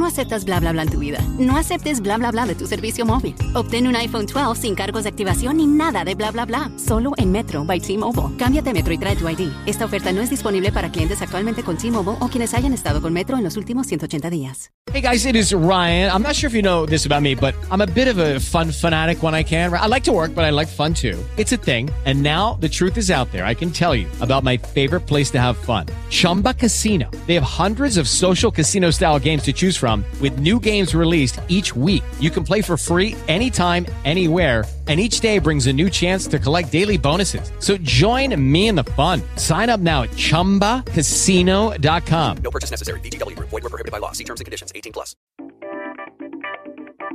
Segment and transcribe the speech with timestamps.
[0.00, 1.18] No aceptas bla bla bla en tu vida.
[1.38, 3.34] No aceptes bla bla bla de tu servicio móvil.
[3.52, 6.70] Obtén un iPhone 12 sin cargos de activación ni nada de bla bla bla.
[6.78, 8.34] Solo en Metro by T-Mobile.
[8.38, 9.52] Cámbiate a Metro y trae tu ID.
[9.66, 13.12] Esta oferta no es disponible para clientes actualmente con T-Mobile o quienes hayan estado con
[13.12, 14.70] Metro en los últimos 180 días.
[14.90, 16.10] Hey guys, it is Ryan.
[16.10, 18.40] I'm not sure if you know this about me, but I'm a bit of a
[18.40, 19.72] fun fanatic when I can.
[19.72, 21.18] I like to work, but I like fun too.
[21.36, 21.90] It's a thing.
[22.06, 23.44] And now the truth is out there.
[23.44, 25.86] I can tell you about my favorite place to have fun.
[26.08, 27.08] Chumba Casino.
[27.26, 29.89] They have hundreds of social casino style games to choose from
[30.20, 32.02] with new games released each week.
[32.18, 36.38] You can play for free anytime, anywhere, and each day brings a new chance to
[36.40, 37.52] collect daily bonuses.
[37.60, 39.22] So join me in the fun.
[39.36, 42.36] Sign up now at ChumbaCasino.com.
[42.42, 42.98] No purchase necessary.
[43.00, 43.38] BGW.
[43.38, 44.10] Void were prohibited by law.
[44.12, 44.72] See terms and conditions.
[44.74, 45.14] 18 plus.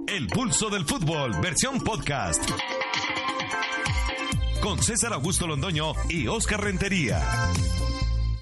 [0.08, 2.50] El pulso del fútbol, versión podcast.
[4.62, 7.22] Con César Augusto Londoño y Oscar Rentería.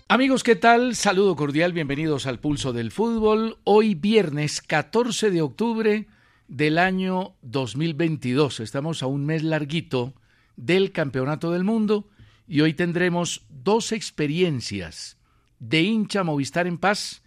[0.09, 0.95] Amigos, ¿qué tal?
[0.95, 3.57] Saludo cordial, bienvenidos al Pulso del Fútbol.
[3.63, 6.07] Hoy viernes 14 de octubre
[6.49, 8.59] del año 2022.
[8.59, 10.13] Estamos a un mes larguito
[10.57, 12.09] del Campeonato del Mundo
[12.49, 15.17] y hoy tendremos dos experiencias
[15.59, 17.23] de hincha Movistar en paz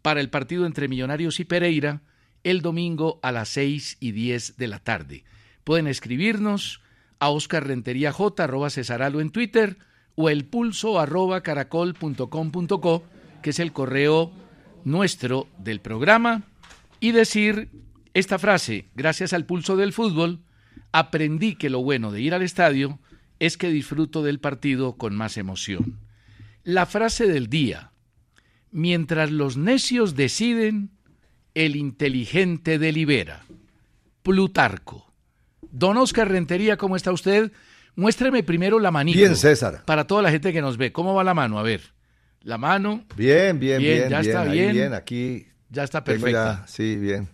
[0.00, 2.02] para el partido entre Millonarios y Pereira
[2.44, 5.24] el domingo a las 6 y 10 de la tarde.
[5.64, 6.80] Pueden escribirnos
[7.18, 9.78] a Oscar Rentería J, Cesaralo en Twitter
[10.20, 13.04] o el pulso arroba caracol.com.co,
[13.42, 14.30] que es el correo
[14.84, 16.42] nuestro del programa,
[17.00, 17.70] y decir
[18.12, 20.40] esta frase, gracias al pulso del fútbol,
[20.92, 22.98] aprendí que lo bueno de ir al estadio
[23.38, 25.98] es que disfruto del partido con más emoción.
[26.64, 27.92] La frase del día,
[28.70, 30.90] mientras los necios deciden,
[31.54, 33.46] el inteligente delibera.
[34.22, 35.10] Plutarco.
[35.70, 37.52] Don Oscar Rentería, ¿cómo está usted?
[38.00, 39.18] Muéstreme primero la manito.
[39.18, 39.82] Bien, César.
[39.84, 40.90] Para toda la gente que nos ve.
[40.90, 41.58] ¿Cómo va la mano?
[41.58, 41.82] A ver.
[42.42, 43.04] La mano.
[43.14, 44.08] Bien, bien, bien.
[44.08, 44.72] ya bien, está ahí bien.
[44.72, 45.46] bien, aquí.
[45.68, 46.64] Ya está perfecta.
[46.66, 47.28] sí, bien.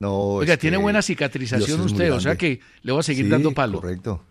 [0.00, 3.30] No, Oiga, es tiene buena cicatrización usted, o sea que le voy a seguir Sí,
[3.30, 3.80] dando palo.
[3.80, 4.24] Correcto.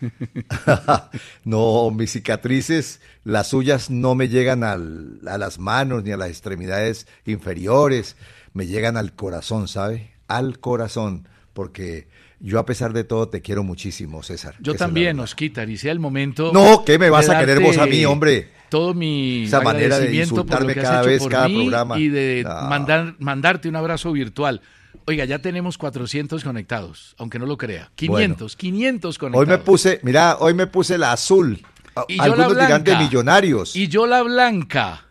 [1.44, 6.28] no, mis cicatrices, las suyas no me llegan al- a las manos ni a las
[6.28, 8.16] extremidades inferiores,
[8.52, 10.10] me llegan al corazón, ¿sabe?
[10.28, 12.08] Al corazón, porque
[12.42, 14.54] yo a pesar de todo te quiero muchísimo, César.
[14.60, 15.18] Yo también.
[15.20, 16.50] Osquitar, y sea el momento.
[16.52, 18.50] No, ¿qué me vas a querer vos a mí, hombre?
[18.68, 21.98] Todo mi Esa manera de insultarme cada vez, cada programa.
[21.98, 22.68] y de No.
[22.68, 24.60] mandar, mandarte un abrazo virtual.
[25.06, 27.90] Oiga, ya tenemos 400 conectados, aunque no lo crea.
[27.96, 29.46] 500, 500 conectados.
[29.48, 31.60] Hoy me puse, mira, hoy me puse la azul.
[32.08, 33.76] Y yo la Algunos dirán de millonarios.
[33.76, 35.04] Y yo la blanca.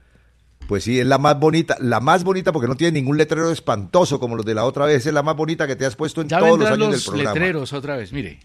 [0.72, 4.22] Pues sí, es la más bonita, la más bonita porque no tiene ningún letrero espantoso
[4.22, 6.30] como los de la otra vez, es la más bonita que te has puesto en
[6.30, 7.34] Ya todos los años los, del programa.
[7.34, 8.40] letreros otra vez, mire.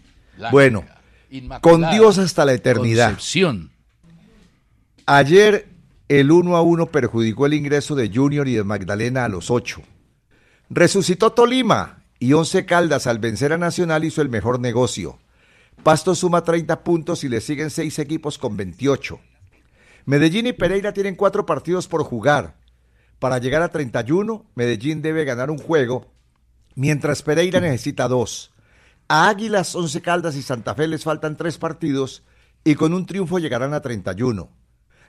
[0.51, 0.83] Bueno,
[1.61, 3.11] con Dios hasta la eternidad.
[3.11, 3.71] Concepción.
[5.05, 5.69] Ayer
[6.09, 9.81] el 1 a 1 perjudicó el ingreso de Junior y de Magdalena a los 8.
[10.69, 15.17] Resucitó Tolima y Once Caldas al vencer a Nacional hizo el mejor negocio.
[15.81, 19.17] Pasto suma 30 puntos y le siguen seis equipos con 28.
[20.07, 22.55] Medellín y Pereira tienen cuatro partidos por jugar.
[23.19, 26.13] Para llegar a 31, Medellín debe ganar un juego,
[26.75, 28.53] mientras Pereira necesita dos.
[29.09, 32.23] A Águilas, Once Caldas y Santa Fe les faltan tres partidos
[32.63, 34.49] y con un triunfo llegarán a 31.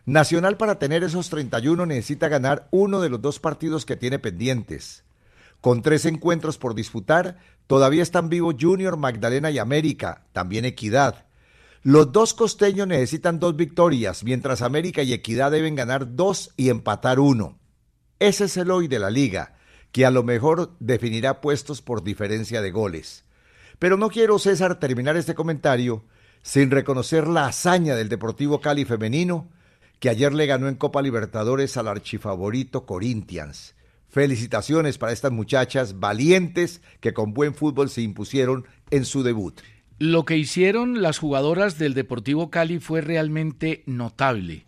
[0.05, 5.05] Nacional para tener esos 31 necesita ganar uno de los dos partidos que tiene pendientes.
[5.61, 7.39] Con tres encuentros por disputar,
[7.69, 11.28] todavía están vivos Junior, Magdalena y América, también Equidad.
[11.83, 17.21] Los dos costeños necesitan dos victorias, mientras América y Equidad deben ganar dos y empatar
[17.21, 17.59] uno.
[18.19, 19.57] Ese es el hoy de la liga,
[19.93, 23.25] que a lo mejor definirá puestos por diferencia de goles.
[23.79, 26.05] Pero no quiero, César, terminar este comentario
[26.43, 29.49] sin reconocer la hazaña del Deportivo Cali femenino,
[30.01, 33.75] que ayer le ganó en Copa Libertadores al archifavorito Corinthians.
[34.09, 39.61] Felicitaciones para estas muchachas valientes que con buen fútbol se impusieron en su debut.
[39.99, 44.65] Lo que hicieron las jugadoras del Deportivo Cali fue realmente notable.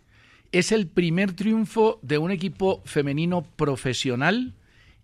[0.51, 4.53] Es el primer triunfo de un equipo femenino profesional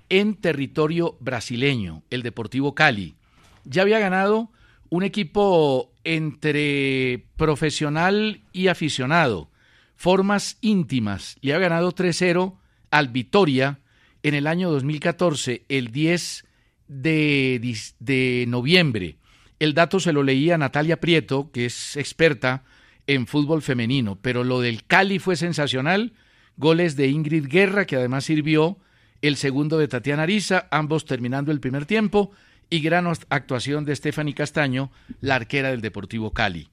[0.10, 3.16] en territorio brasileño, el Deportivo Cali.
[3.64, 4.52] Ya había ganado
[4.90, 9.50] un equipo entre profesional y aficionado,
[9.96, 11.38] formas íntimas.
[11.40, 12.54] Le ha ganado 3-0
[12.92, 13.80] al Vitoria
[14.24, 16.46] en el año 2014, el 10
[16.90, 19.16] de, de noviembre.
[19.60, 22.64] El dato se lo leía a Natalia Prieto, que es experta
[23.08, 26.14] en fútbol femenino, pero lo del Cali fue sensacional.
[26.58, 28.78] Goles de Ingrid Guerra, que además sirvió
[29.22, 32.32] el segundo de Tatiana Ariza, ambos terminando el primer tiempo,
[32.70, 36.70] y gran actuación de Stephanie Castaño, la arquera del Deportivo Cali.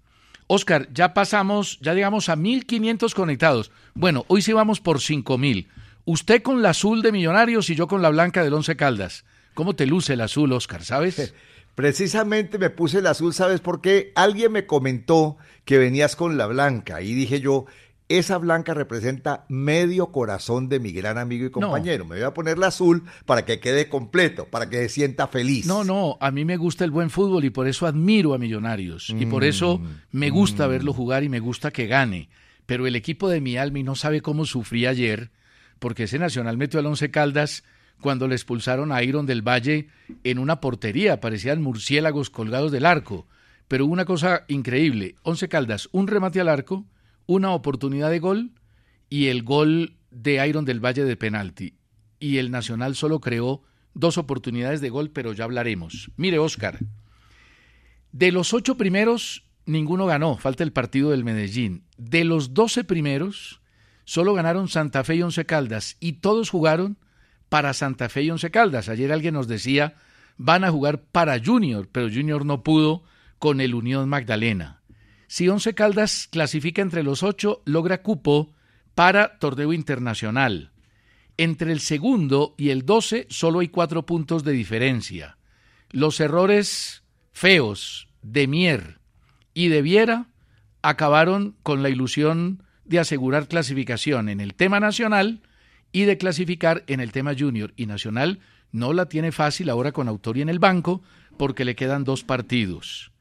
[0.46, 3.70] Oscar, ya pasamos, ya llegamos a 1.500 conectados.
[3.94, 5.69] Bueno, hoy sí vamos por 5.000.
[6.04, 9.25] Usted con la azul de Millonarios y yo con la blanca del Once Caldas.
[9.54, 11.32] ¿Cómo te luce el azul, Oscar, sabes?
[11.75, 14.12] Precisamente me puse el azul, ¿sabes por qué?
[14.15, 17.67] Alguien me comentó que venías con la blanca y dije yo,
[18.09, 22.05] esa blanca representa medio corazón de mi gran amigo y compañero.
[22.05, 25.67] Me voy a poner la azul para que quede completo, para que se sienta feliz.
[25.67, 29.11] No, no, a mí me gusta el buen fútbol y por eso admiro a Millonarios.
[29.11, 30.71] y por eso mm, me gusta mm.
[30.71, 32.29] verlo jugar y me gusta que gane.
[32.67, 35.31] Pero el equipo de mi alma y no sabe cómo sufrí ayer,
[35.79, 37.65] porque ese Nacional metió al Once Caldas
[38.00, 39.88] cuando le expulsaron a Iron del Valle
[40.25, 43.26] en una portería, parecían murciélagos colgados del arco.
[43.69, 46.85] Pero una cosa increíble, Once Caldas, un remate al arco,
[47.26, 48.50] una oportunidad de gol
[49.08, 51.75] y el gol de Iron del Valle de penalti.
[52.20, 53.62] Y el Nacional solo creó
[53.94, 56.11] dos oportunidades de gol, pero ya hablaremos.
[56.17, 56.79] Mire, Oscar,
[58.12, 61.85] de los ocho primeros, ninguno ganó, falta el partido del Medellín.
[61.97, 63.61] De los doce primeros,
[64.05, 66.99] solo ganaron Santa Fe y Once Caldas, y todos jugaron
[67.54, 68.88] para Santa Fe y Once Caldas.
[68.88, 69.94] Ayer alguien nos decía,
[70.36, 73.04] van a jugar para Junior, pero Junior no pudo
[73.38, 74.82] con el Unión Magdalena.
[75.28, 78.52] Si Once Caldas clasifica entre los ocho, logra cupo
[78.96, 80.72] para torneo internacional.
[81.36, 85.38] Entre el segundo y el doce solo hay cuatro puntos de diferencia.
[85.92, 88.98] Los errores feos de Mier
[89.54, 90.26] y de Viera
[90.82, 95.40] acabaron con la ilusión de asegurar clasificación en el tema nacional
[95.94, 97.73] y de clasificar en el tema junior.
[97.76, 98.41] Y Nacional
[98.73, 101.02] no la tiene fácil ahora con Autoría en el banco
[101.38, 103.12] porque le quedan dos partidos.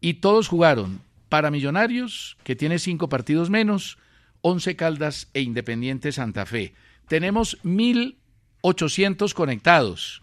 [0.00, 3.98] Y todos jugaron para Millonarios, que tiene cinco partidos menos,
[4.40, 6.74] Once Caldas e Independiente Santa Fe.
[7.08, 10.22] Tenemos 1.800 conectados.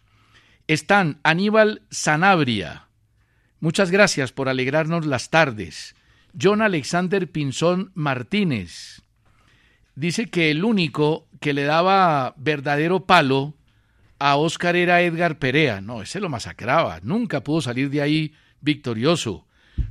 [0.68, 2.88] Están Aníbal Sanabria.
[3.60, 5.96] Muchas gracias por alegrarnos las tardes.
[6.42, 9.02] John Alexander Pinzón Martínez.
[9.96, 13.54] Dice que el único que le daba verdadero palo
[14.20, 15.82] a Oscar era Edgar Perea.
[15.82, 17.00] No, ese lo masacraba.
[17.02, 19.46] Nunca pudo salir de ahí victorioso.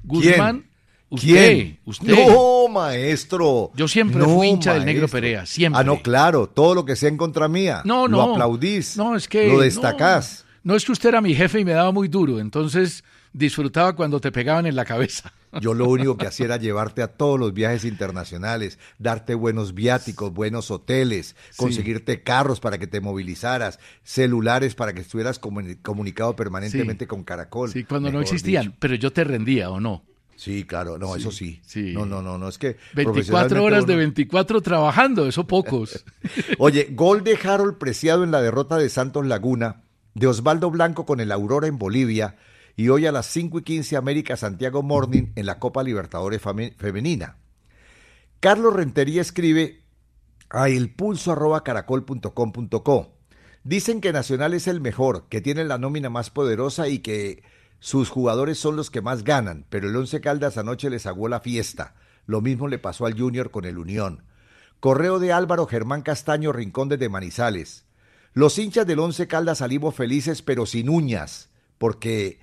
[0.04, 0.68] Guzmán,
[1.16, 1.78] ¿Quién?
[1.86, 2.26] ¿Usted?
[2.28, 3.70] No, maestro.
[3.74, 5.80] Yo siempre fui hincha del Negro Perea, siempre.
[5.80, 7.80] Ah, no, claro, todo lo que sea en contra mía.
[7.84, 8.18] No, no.
[8.18, 8.96] Lo aplaudís.
[8.96, 9.48] No, es que.
[9.48, 10.44] Lo destacás.
[10.62, 14.20] No, es que usted era mi jefe y me daba muy duro, entonces disfrutaba cuando
[14.20, 15.32] te pegaban en la cabeza.
[15.60, 20.32] Yo lo único que hacía era llevarte a todos los viajes internacionales, darte buenos viáticos,
[20.32, 27.24] buenos hoteles, conseguirte carros para que te movilizaras, celulares para que estuvieras comunicado permanentemente con
[27.24, 27.70] Caracol.
[27.70, 30.04] Sí, cuando no existían, pero yo te rendía o no.
[30.38, 31.60] Sí, claro, no, eso sí.
[31.74, 32.76] No, no, no, no, es que...
[32.94, 36.04] 24 horas de 24 trabajando, eso pocos.
[36.58, 39.82] Oye, gol de Harold Preciado en la derrota de Santos Laguna,
[40.14, 42.36] de Osvaldo Blanco con el Aurora en Bolivia,
[42.78, 47.38] y hoy a las 5 y 15 América Santiago Morning en la Copa Libertadores Femenina.
[48.38, 49.82] Carlos Rentería escribe
[50.48, 53.16] a elpulso.caracol.com.co.
[53.64, 57.42] Dicen que Nacional es el mejor, que tiene la nómina más poderosa y que
[57.80, 61.40] sus jugadores son los que más ganan, pero el Once Caldas anoche les aguó la
[61.40, 61.96] fiesta.
[62.26, 64.22] Lo mismo le pasó al Junior con el Unión.
[64.78, 67.86] Correo de Álvaro Germán Castaño Rincón de Manizales.
[68.34, 72.38] Los hinchas del Once Caldas salimos felices pero sin uñas, porque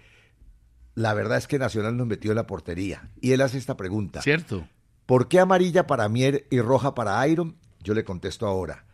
[0.96, 3.10] la verdad es que Nacional nos metió en la portería.
[3.22, 4.22] Y él hace esta pregunta.
[4.22, 4.68] Cierto.
[5.06, 7.58] ¿Por qué amarilla para Mier y roja para Iron?
[7.84, 8.86] Yo le contesto ahora.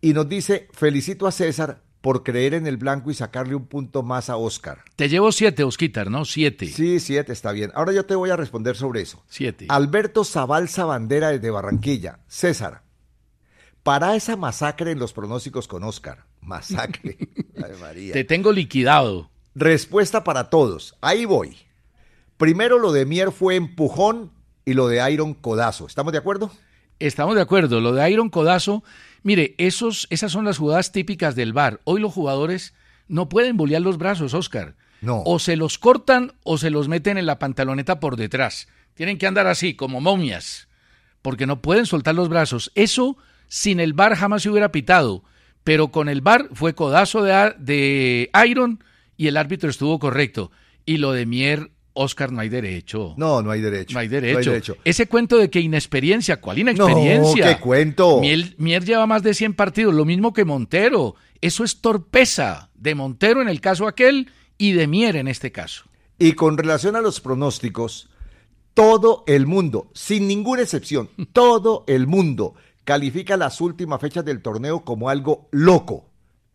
[0.00, 4.02] Y nos dice, felicito a César por creer en el blanco y sacarle un punto
[4.02, 4.82] más a Oscar.
[4.96, 6.24] Te llevo siete, Osquitar, ¿no?
[6.24, 6.66] Siete.
[6.66, 7.70] Sí, siete, está bien.
[7.74, 9.22] Ahora yo te voy a responder sobre eso.
[9.28, 9.66] Siete.
[9.68, 12.18] Alberto Zabalza Bandera desde Barranquilla.
[12.26, 12.82] César,
[13.84, 16.24] para esa masacre en los pronósticos con Oscar.
[16.40, 17.16] Masacre.
[17.56, 18.12] Ay, María.
[18.12, 19.30] Te tengo liquidado.
[19.54, 20.96] Respuesta para todos.
[21.00, 21.56] Ahí voy.
[22.36, 24.32] Primero lo de Mier fue empujón
[24.64, 25.86] y lo de Iron codazo.
[25.86, 26.50] ¿Estamos de acuerdo?
[26.98, 27.80] Estamos de acuerdo.
[27.80, 28.82] Lo de Iron codazo
[29.22, 31.80] Mire, esos, esas son las jugadas típicas del bar.
[31.84, 32.74] Hoy los jugadores
[33.08, 34.74] no pueden bolear los brazos, Oscar.
[35.00, 35.22] No.
[35.24, 38.68] O se los cortan o se los meten en la pantaloneta por detrás.
[38.94, 40.68] Tienen que andar así, como momias,
[41.22, 42.72] porque no pueden soltar los brazos.
[42.74, 43.16] Eso
[43.48, 45.22] sin el bar jamás se hubiera pitado,
[45.64, 48.82] pero con el bar fue codazo de, de Iron
[49.22, 50.50] y el árbitro estuvo correcto.
[50.84, 53.14] Y lo de Mier Oscar, no hay derecho.
[53.16, 53.94] No, no hay derecho.
[53.94, 54.76] No hay derecho.
[54.84, 57.46] Ese cuento de que inexperiencia, ¿cuál inexperiencia?
[57.46, 58.20] No, qué cuento.
[58.20, 61.14] Mier, lleva más de 100 partidos, lo mismo que Montero.
[61.40, 65.84] Eso es torpeza de Montero en el caso aquel y de Mier en este caso.
[66.18, 68.10] Y con relación a los pronósticos,
[68.74, 74.84] todo el mundo, sin ninguna excepción, todo el mundo califica las últimas fechas del torneo
[74.84, 76.08] como algo loco.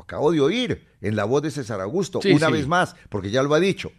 [0.08, 2.54] Acabo de oír en la voz de César Augusto, Sí, una sí.
[2.54, 3.92] vez más, porque ya lo ha dicho.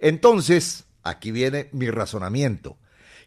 [0.00, 2.76] Entonces, aquí viene mi razonamiento.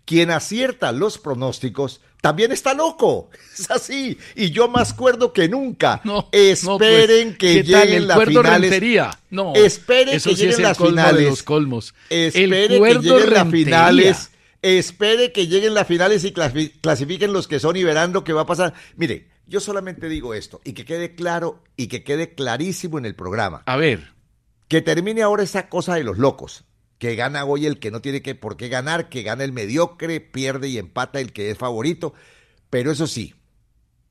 [0.06, 3.30] Quien acierta los pronósticos también está loco.
[3.58, 4.18] Es así.
[4.36, 6.02] Y yo más cuerdo que nunca.
[6.04, 8.62] No, no, Esperen pues, que lleguen las finales.
[8.62, 9.20] Rentería.
[9.30, 11.28] No, Esperen eso que sí lleguen es las de finales.
[11.30, 11.94] los colmos.
[12.10, 14.32] Espere el que lleguen las finales.
[14.62, 18.34] Espere que lleguen las finales y clasi- clasifiquen los que son y verán lo que
[18.34, 18.74] va a pasar.
[18.96, 23.16] Mire, yo solamente digo esto y que quede claro y que quede clarísimo en el
[23.16, 23.64] programa.
[23.66, 24.14] A ver,
[24.68, 26.66] Que termine ahora esa cosa de los locos.
[26.98, 30.20] Que gana hoy el que no tiene que por qué ganar, que gana el mediocre,
[30.20, 32.14] pierde y empata el que es favorito.
[32.70, 33.36] Pero eso sí,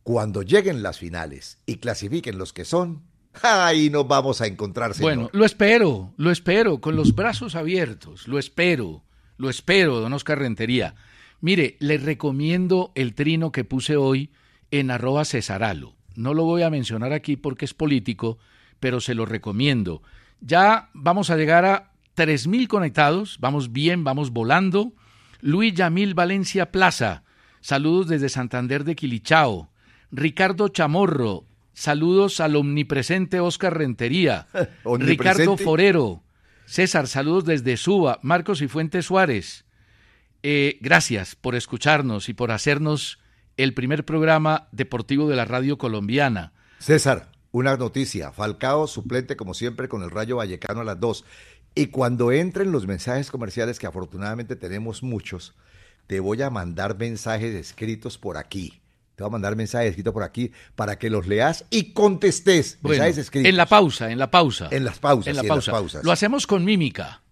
[0.02, 3.02] cuando lleguen las finales y clasifiquen los que son,
[3.42, 5.14] ahí nos vamos a encontrar, señor.
[5.16, 9.02] bueno, lo espero, lo espero, con los brazos abiertos, lo espero,
[9.36, 10.94] lo espero, don Oscar Rentería.
[11.40, 14.30] Mire, le recomiendo el trino que puse hoy
[14.70, 15.96] en arroba Cesaralo.
[16.14, 18.38] No lo voy a mencionar aquí porque es político,
[18.80, 20.02] pero se lo recomiendo.
[20.40, 24.92] Ya vamos a llegar a 3.000 conectados, vamos bien, vamos volando.
[25.40, 27.22] Luis Yamil Valencia Plaza,
[27.60, 29.70] saludos desde Santander de Quilichao.
[30.10, 31.44] Ricardo Chamorro,
[31.74, 34.46] saludos al omnipresente Oscar Rentería.
[34.84, 36.22] Ricardo Forero,
[36.64, 38.18] César, saludos desde Suba.
[38.22, 39.66] Marcos y Fuentes Suárez,
[40.42, 43.18] eh, gracias por escucharnos y por hacernos
[43.56, 46.52] el primer programa deportivo de la radio colombiana.
[46.78, 48.32] César, una noticia.
[48.32, 51.24] Falcao suplente como siempre con el Rayo Vallecano a las 2.
[51.74, 55.54] Y cuando entren los mensajes comerciales, que afortunadamente tenemos muchos,
[56.06, 58.80] te voy a mandar mensajes escritos por aquí.
[59.14, 62.78] Te voy a mandar mensajes escritos por aquí para que los leas y contestes.
[62.82, 63.48] Bueno, mensajes escritos.
[63.48, 64.68] en la pausa, en la pausa.
[64.70, 65.72] En las pausas, En la sí, en las pausa.
[65.72, 66.04] pausas.
[66.04, 67.22] Lo hacemos con mímica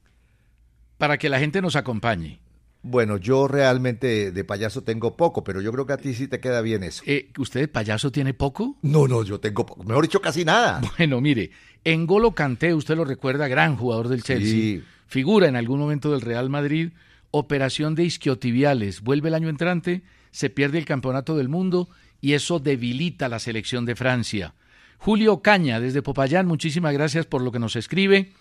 [0.97, 2.41] para que la gente nos acompañe.
[2.87, 6.39] Bueno, yo realmente de payaso tengo poco, pero yo creo que a ti sí te
[6.39, 7.03] queda bien eso.
[7.07, 8.77] Eh, ¿Usted de payaso tiene poco?
[8.83, 9.85] No, no, yo tengo poco.
[9.85, 10.83] Mejor dicho, casi nada.
[10.99, 11.51] Bueno, mire,
[11.83, 14.83] Engolo Kanté, usted lo recuerda, gran jugador del Chelsea, Sí.
[15.07, 16.91] figura en algún momento del Real Madrid,
[17.31, 21.89] operación de isquiotibiales, vuelve el año entrante, se pierde el campeonato del mundo
[22.21, 24.55] y eso debilita la selección de Francia.
[24.99, 28.33] Julio Caña, desde Popayán, muchísimas gracias por lo que nos escribe.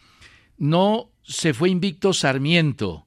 [0.57, 3.05] No se fue invicto Sarmiento.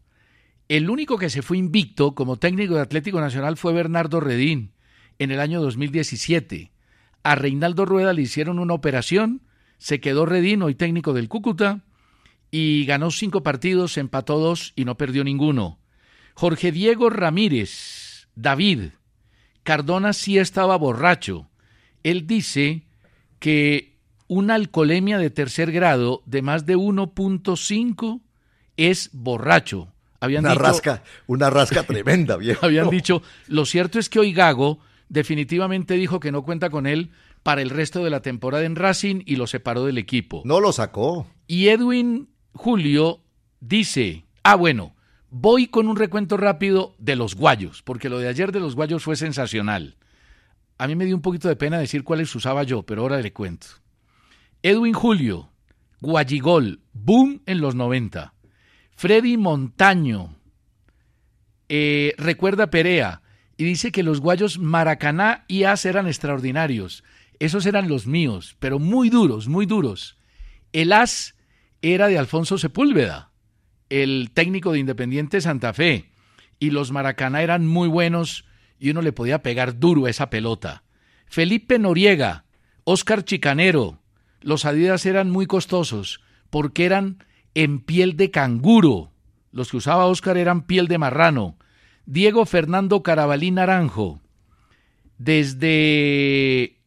[0.68, 4.72] El único que se fue invicto como técnico de Atlético Nacional fue Bernardo Redín
[5.20, 6.72] en el año 2017.
[7.22, 9.42] A Reinaldo Rueda le hicieron una operación,
[9.78, 11.84] se quedó Redín, hoy técnico del Cúcuta,
[12.50, 15.78] y ganó cinco partidos, empató dos y no perdió ninguno.
[16.34, 18.90] Jorge Diego Ramírez, David,
[19.62, 21.48] Cardona sí estaba borracho.
[22.02, 22.86] Él dice
[23.38, 28.20] que una alcoholemia de tercer grado de más de 1.5
[28.76, 29.92] es borracho.
[30.20, 32.64] Habían Una dicho- rasca, una rasca tremenda, viejo.
[32.66, 37.10] habían dicho, lo cierto es que hoy Gago definitivamente dijo que no cuenta con él
[37.42, 40.42] para el resto de la temporada en Racing y lo separó del equipo.
[40.44, 41.26] No lo sacó.
[41.46, 43.20] Y Edwin Julio
[43.60, 44.94] dice, ah bueno,
[45.30, 49.04] voy con un recuento rápido de los guayos, porque lo de ayer de los guayos
[49.04, 49.96] fue sensacional.
[50.78, 53.32] A mí me dio un poquito de pena decir cuáles usaba yo, pero ahora le
[53.32, 53.66] cuento.
[54.62, 55.48] Edwin Julio,
[56.00, 58.34] Guayigol, boom en los 90.
[58.96, 60.34] Freddy Montaño,
[61.68, 63.20] eh, recuerda Perea
[63.58, 67.04] y dice que los guayos Maracaná y As eran extraordinarios.
[67.38, 70.16] Esos eran los míos, pero muy duros, muy duros.
[70.72, 71.34] El As
[71.82, 73.32] era de Alfonso Sepúlveda,
[73.90, 76.10] el técnico de Independiente Santa Fe,
[76.58, 78.46] y los Maracaná eran muy buenos
[78.78, 80.84] y uno le podía pegar duro a esa pelota.
[81.26, 82.46] Felipe Noriega,
[82.84, 84.00] Oscar Chicanero,
[84.40, 87.18] los Adidas eran muy costosos porque eran
[87.56, 89.10] en piel de canguro.
[89.50, 91.56] Los que usaba Oscar eran piel de marrano.
[92.04, 94.20] Diego Fernando Carabalí Naranjo,
[95.18, 96.78] desde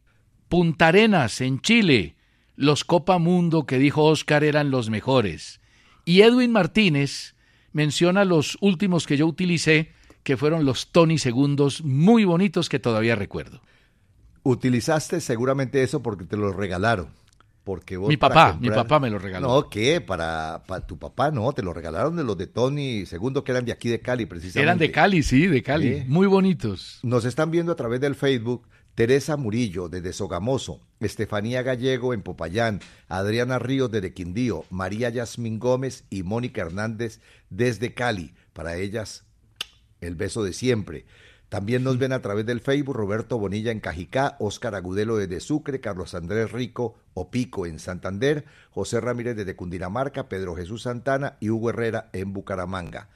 [0.47, 2.15] Punta Arenas, en Chile,
[2.55, 5.59] los Copa Mundo que dijo Oscar eran los mejores.
[6.05, 7.35] Y Edwin Martínez
[7.73, 9.91] menciona los últimos que yo utilicé,
[10.23, 13.61] que fueron los Tony Segundos, muy bonitos que todavía recuerdo.
[14.43, 17.18] Utilizaste seguramente eso porque te lo regalaron.
[17.69, 19.47] Porque vos Mi papá, mi papá me lo regaló.
[19.47, 20.01] No, ¿qué?
[20.01, 23.63] Para, para tu papá no, te lo regalaron de los de Tony Segundo, que eran
[23.63, 24.63] de aquí de Cali, precisamente.
[24.63, 25.99] Eran de Cali, sí, de Cali.
[25.99, 26.05] Sí.
[26.07, 26.97] Muy bonitos.
[27.03, 32.79] Nos están viendo a través del Facebook Teresa Murillo desde Sogamoso, Estefanía Gallego en Popayán,
[33.07, 37.19] Adriana Ríos desde Quindío, María Yasmín Gómez y Mónica Hernández
[37.51, 38.33] desde Cali.
[38.51, 39.25] Para ellas,
[40.01, 41.05] el beso de siempre.
[41.49, 45.81] También nos ven a través del Facebook Roberto Bonilla en Cajicá, Óscar Agudelo desde Sucre,
[45.81, 51.71] Carlos Andrés Rico Opico en Santander, José Ramírez desde Cundinamarca, Pedro Jesús Santana y Hugo
[51.71, 53.09] Herrera en Bucaramanga.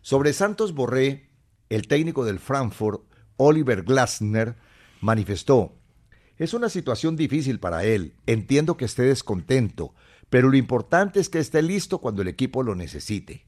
[0.00, 1.28] Sobre Santos Borré,
[1.70, 3.02] el técnico del Frankfurt,
[3.36, 4.56] Oliver Glasner,
[5.00, 5.76] manifestó,
[6.38, 8.14] Es una situación difícil para él.
[8.26, 9.94] Entiendo que esté descontento,
[10.30, 13.44] pero lo importante es que esté listo cuando el equipo lo necesite.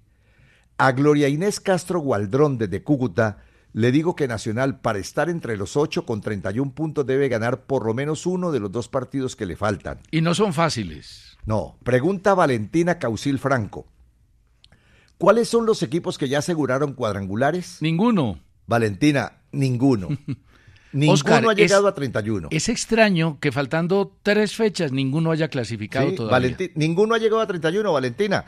[0.76, 5.76] A Gloria Inés Castro Gualdrón desde Cúcuta le digo que Nacional para estar entre los
[5.76, 9.45] ocho con 31 puntos debe ganar por lo menos uno de los dos partidos que
[9.47, 9.99] le faltan.
[10.11, 11.37] Y no son fáciles.
[11.45, 13.87] No, pregunta Valentina Causil Franco.
[15.19, 17.78] ¿Cuáles son los equipos que ya aseguraron cuadrangulares?
[17.81, 18.38] Ninguno.
[18.66, 20.09] Valentina, ninguno.
[20.93, 22.49] Ninguno Oscar, ha llegado es- a 31.
[22.52, 26.38] Es extraño que faltando tres fechas ninguno haya clasificado Sí, todavía.
[26.57, 28.45] Valenti- ninguno ha llegado a 31, Valentina.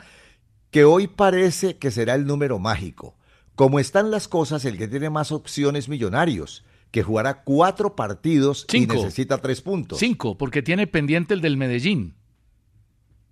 [0.71, 3.16] Que hoy parece que será el número mágico.
[3.57, 8.93] Como están las cosas, el que tiene más opciones millonarios, que jugará cuatro partidos Cinco.
[8.93, 9.99] y necesita tres puntos.
[9.99, 12.13] Cinco, porque tiene pendiente el del Medellín.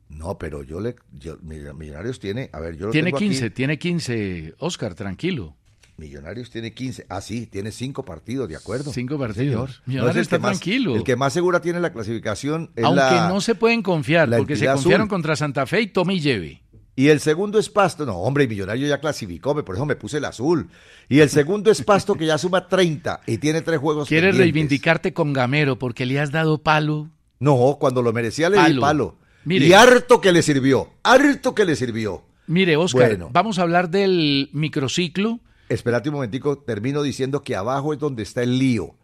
[0.10, 0.96] No, pero yo le.
[1.14, 2.50] yo- Millonarios tiene.
[2.54, 3.28] A ver, yo lo Tiene tengo aquí.
[3.30, 4.56] 15, tiene 15.
[4.60, 5.56] Oscar, tranquilo.
[5.98, 7.06] Millonarios tiene 15.
[7.08, 8.92] Ah, sí, tiene cinco partidos, de acuerdo.
[8.92, 9.46] Cinco Sí, partidos.
[9.46, 9.70] señor.
[9.86, 10.96] Millonarios es el está más- tranquilo.
[10.96, 14.56] El que más segura tiene la clasificación es Aunque la- no se pueden confiar, porque
[14.58, 15.10] se confiaron azul.
[15.10, 16.62] contra Santa Fe y tome y lleve.
[16.96, 18.06] Y el segundo es Pasto.
[18.06, 20.70] No, hombre, Millonario ya clasificó, me- por eso me puse el azul.
[21.10, 24.54] Y el segundo es Pasto, que ya suma 30 y tiene tres juegos Quieres pendientes.
[24.54, 27.10] reivindicarte con Gamero porque le has dado palo.
[27.40, 28.82] No, cuando lo merecía le di Palo.
[28.82, 29.16] palo.
[29.44, 29.68] Mire.
[29.68, 30.90] Y harto que le sirvió.
[31.04, 32.24] Harto que le sirvió.
[32.48, 33.30] Mire, Oscar, Bueno.
[33.34, 35.40] vamos a hablar del microciclo.
[35.68, 38.96] Espérate un momentico, termino diciendo que abajo es donde está el lío.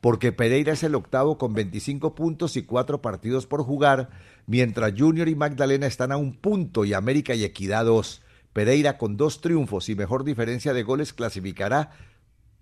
[0.00, 4.10] Porque Pereira es el octavo con 25 puntos y cuatro partidos por jugar,
[4.46, 8.22] mientras Junior y Magdalena están a un punto y América y Equidad dos.
[8.52, 11.92] Pereira con dos triunfos y mejor diferencia de goles clasificará,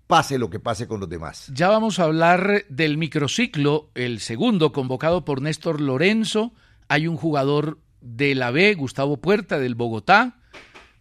[0.05, 1.49] pase lo que pase con los demás.
[1.53, 6.53] Ya vamos a hablar del microciclo, el segundo, convocado por Néstor Lorenzo.
[6.89, 10.41] Hay un jugador de la B, Gustavo Puerta, del Bogotá.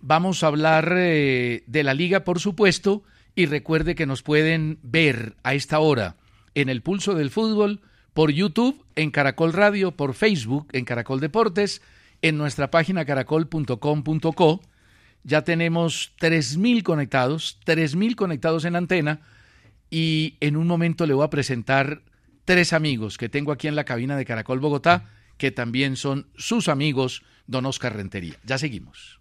[0.01, 3.03] Vamos a hablar eh, de la liga, por supuesto,
[3.35, 6.17] y recuerde que nos pueden ver a esta hora
[6.61, 7.81] en el pulso del fútbol,
[8.15, 11.83] por YouTube, en Caracol Radio, por Facebook, en Caracol Deportes,
[12.23, 14.61] en nuestra página caracol.com.co.
[15.23, 19.21] Ya tenemos 3.000 conectados, 3.000 conectados en antena
[19.91, 22.03] y en un momento le voy a presentar
[22.45, 26.69] tres amigos que tengo aquí en la cabina de Caracol Bogotá, que también son sus
[26.69, 28.37] amigos, don Oscar Rentería.
[28.45, 29.21] Ya seguimos.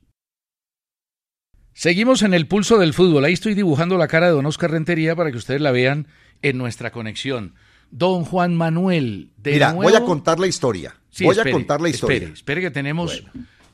[1.73, 3.23] Seguimos en el pulso del fútbol.
[3.25, 6.07] Ahí estoy dibujando la cara de don Oscar Rentería para que ustedes la vean
[6.41, 7.53] en nuestra conexión.
[7.91, 10.95] Don Juan Manuel, de Mira, nuevo- voy a contar la historia.
[11.09, 12.15] Sí, voy espere, a contar la historia.
[12.17, 13.23] Espere, espere que tenemos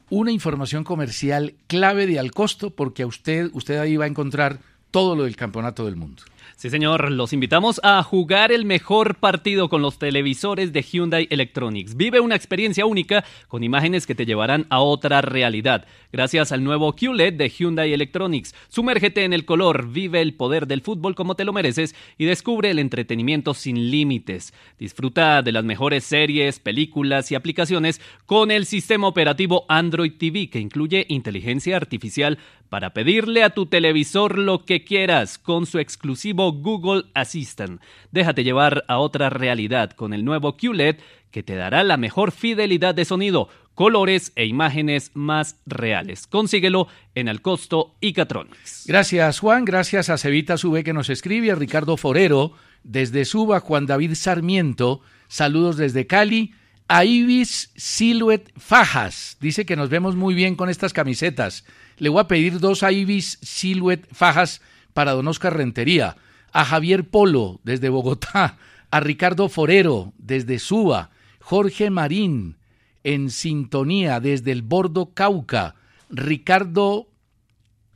[0.10, 4.60] una información comercial clave de al costo porque a usted, usted ahí va a encontrar
[4.92, 6.22] todo lo del campeonato del mundo.
[6.56, 11.98] Sí, señor, los invitamos a jugar el mejor partido con los televisores de Hyundai Electronics.
[11.98, 15.86] Vive una experiencia única con imágenes que te llevarán a otra realidad.
[16.12, 18.54] Gracias al nuevo QLED de Hyundai Electronics.
[18.70, 22.70] Sumérgete en el color, vive el poder del fútbol como te lo mereces y descubre
[22.70, 24.54] el entretenimiento sin límites.
[24.78, 30.60] Disfruta de las mejores series, películas y aplicaciones con el sistema operativo Android TV que
[30.60, 32.38] incluye inteligencia artificial
[32.70, 37.82] para pedirle a tu televisor lo que quieras con su exclusivo Google Assistant.
[38.12, 40.98] Déjate llevar a otra realidad con el nuevo QLED
[41.32, 46.28] que te dará la mejor fidelidad de sonido, colores e imágenes más reales.
[46.28, 48.86] Consíguelo en el costo Icatronics.
[48.88, 49.66] Gracias, Juan.
[49.66, 52.54] Gracias a Cevita Sube que nos escribe, a Ricardo Forero,
[52.84, 55.02] desde Suba, Juan David Sarmiento.
[55.28, 56.54] Saludos desde Cali.
[56.88, 59.38] A Ibis Silhouette Fajas.
[59.40, 61.66] Dice que nos vemos muy bien con estas camisetas.
[61.98, 64.62] Le voy a pedir dos a Ibis Silhouette Fajas
[64.94, 66.18] para Don Oscar Rentería.
[66.54, 68.58] A Javier Polo, desde Bogotá.
[68.92, 71.10] A Ricardo Forero, desde Suba.
[71.42, 72.56] Jorge Marín,
[73.04, 75.76] en sintonía, desde el Bordo Cauca.
[76.10, 77.08] Ricardo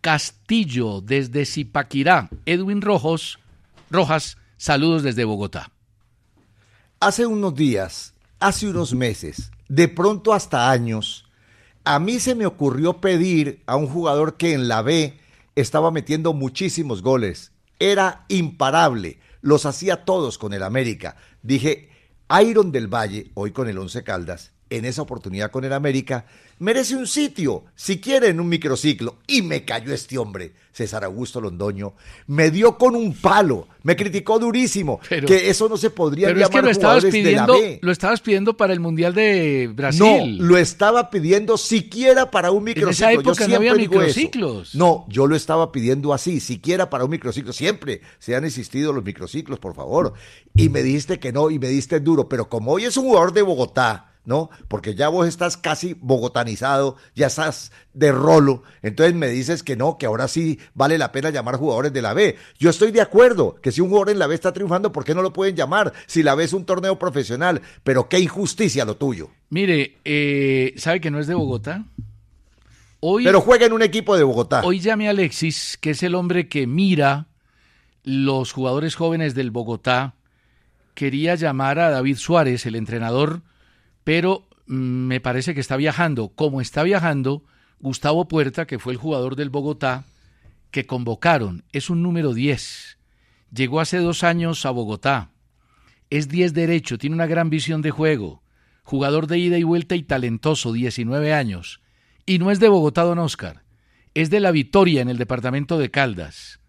[0.02, 2.30] Castillo desde Zipaquirá.
[2.46, 3.40] Edwin Rojos,
[3.90, 5.72] Rojas, saludos desde Bogotá.
[7.00, 11.26] Hace unos días, hace unos meses, de pronto hasta años,
[11.84, 15.20] a mí se me ocurrió pedir a un jugador que en la B
[15.56, 17.52] estaba metiendo muchísimos goles.
[17.80, 21.16] Era imparable, los hacía todos con el América.
[21.42, 21.90] Dije,
[22.42, 26.26] Iron del Valle, hoy con el Once Caldas, en esa oportunidad con el América,
[26.60, 29.18] merece un sitio, si quiere en un microciclo.
[29.28, 31.94] Y me cayó este hombre, César Augusto Londoño.
[32.28, 36.42] Me dio con un palo, me criticó durísimo, Pero- que eso no se podría Pero
[36.42, 37.80] es que llamar lo estabas jugadores de la pidiendo, B.
[37.82, 40.38] lo estabas pidiendo para el Mundial de No, Brasil.
[40.40, 42.92] lo estaba pidiendo siquiera para un microciclo.
[42.92, 44.02] esa Yo época no siempre había digo eso.
[44.20, 44.76] microciclos.
[44.76, 47.54] No, yo lo estaba pidiendo así, siquiera para un microciclo.
[47.54, 50.14] Siempre se han existido los microciclos, por favor.
[50.56, 52.28] Y me dijiste que no, y me diste duro.
[52.28, 54.50] Pero como hoy es un jugador de Bogotá, ¿no?
[54.68, 59.98] Porque ya vos estás casi bogotanizado, ya estás de rolo, entonces me dices que no,
[59.98, 62.36] que ahora sí vale la pena llamar jugadores de la B.
[62.60, 65.16] Yo estoy de acuerdo que si un jugador en la B está triunfando, ¿por qué
[65.16, 65.94] no lo pueden llamar?
[66.08, 69.30] Si la B es un torneo profesional, pero qué injusticia lo tuyo.
[69.50, 71.86] Mire, eh, ¿sabe que no es de Bogotá?
[73.00, 74.62] Hoy, pero juega en un equipo de Bogotá.
[74.66, 77.28] Hoy llame a Alexis, que es el hombre que mira
[78.04, 80.16] los jugadores jóvenes del Bogotá.
[80.96, 83.44] Quería llamar a David Suárez, el entrenador,
[84.08, 86.30] pero mm, me parece que está viajando.
[86.30, 87.44] Como está viajando,
[87.82, 90.06] Gustavo Puerta, que fue el jugador del Bogotá,
[90.72, 93.00] que convocaron, es un número 10.
[93.54, 95.32] Llegó hace dos años a Bogotá.
[96.10, 98.44] Es 10 derecho, tiene una gran visión de juego.
[98.84, 101.82] Jugador de ida y vuelta y talentoso, 19 años.
[102.26, 103.64] Y no es de Bogotá, don Oscar.
[104.14, 106.62] Es de La Victoria, en el departamento de Caldas.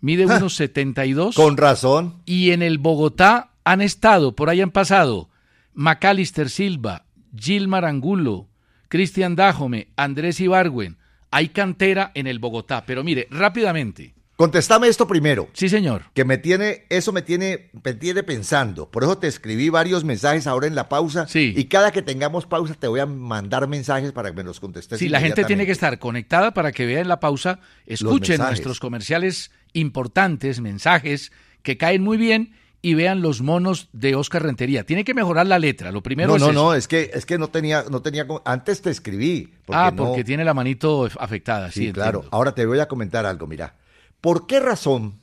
[0.00, 1.34] Mide unos 72.
[1.34, 2.22] Con razón.
[2.24, 5.28] Y en el Bogotá han estado, por ahí han pasado,
[5.76, 7.04] Macalister Silva,
[7.38, 8.48] Gilmar Angulo,
[8.88, 10.96] Cristian Dájome, Andrés Ibargüen.
[11.30, 12.84] Hay cantera en el Bogotá.
[12.86, 14.14] Pero mire, rápidamente.
[14.36, 15.50] Contestame esto primero.
[15.52, 16.04] Sí, señor.
[16.14, 18.90] Que me tiene, eso me tiene, me tiene pensando.
[18.90, 21.28] Por eso te escribí varios mensajes ahora en la pausa.
[21.28, 21.52] Sí.
[21.54, 24.98] Y cada que tengamos pausa te voy a mandar mensajes para que me los contestes.
[24.98, 28.80] Sí, la gente tiene que estar conectada para que vea en la pausa, escuchen nuestros
[28.80, 32.54] comerciales importantes, mensajes que caen muy bien
[32.88, 34.84] y vean los monos de Oscar Rentería.
[34.84, 35.90] Tiene que mejorar la letra.
[35.90, 36.54] Lo primero no, es no, eso.
[36.62, 39.52] no, es que es que no tenía no tenía antes te escribí.
[39.68, 41.70] ah, no- porque tiene la manito afectada.
[41.72, 42.18] Sí, Sí, claro.
[42.18, 42.36] entiendo.
[42.36, 43.74] Ahora te voy a comentar algo, mira.
[44.20, 45.20] ¿Por qué razón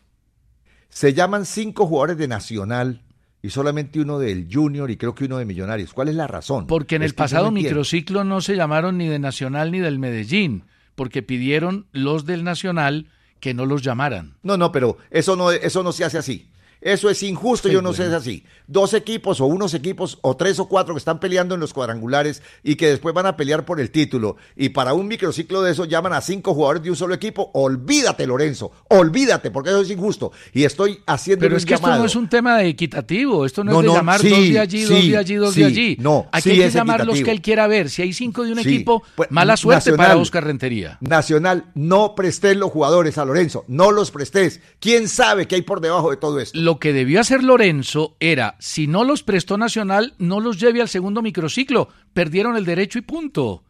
[0.89, 3.01] se llaman cinco jugadores de Nacional
[3.41, 5.93] y solamente uno del Junior y creo que uno de Millonarios?
[5.93, 6.67] ¿Cuál es la razón?
[6.67, 7.69] Porque en Es el pasado no entiendo.
[7.69, 13.07] microciclo no se llamaron ni de Nacional ni del Medellín, porque pidieron los del Nacional
[13.39, 14.35] que no los llamaran.
[14.43, 16.47] No, no, pero eso no, eso no se hace así.
[16.83, 18.17] Eso es injusto, yo no sé bueno.
[18.17, 18.43] es así.
[18.67, 22.41] Dos equipos o unos equipos o tres o cuatro que están peleando en los cuadrangulares
[22.61, 24.35] y que después van a pelear por el título.
[24.57, 27.51] Y para un microciclo de eso llaman a cinco jugadores de un solo equipo.
[27.53, 28.71] Olvídate, Lorenzo.
[28.89, 30.33] Olvídate, porque eso es injusto.
[30.53, 33.71] Y estoy haciendo Pero es que esto no es un tema de equitativo, esto no,
[33.71, 35.97] No, es de no, llamar sí, dos de allí, dos de allí, dos de allí.
[35.99, 37.89] no, Aquí hay que llamar los que él quiera ver.
[37.89, 40.07] Si hay cinco de un equipo, pues, mala suerte Nacional.
[40.07, 40.97] para Oscar Rentería.
[40.99, 43.63] Nacional, no prestes los jugadores a Lorenzo.
[43.67, 44.59] No los prestes.
[44.79, 46.57] ¿Quién sabe qué hay por debajo de todo esto?
[46.59, 50.89] Lo que debió hacer Lorenzo era, si no los prestó Nacional, no los lleve al
[50.89, 51.89] segundo microciclo.
[52.13, 53.63] Perdieron el derecho y punto.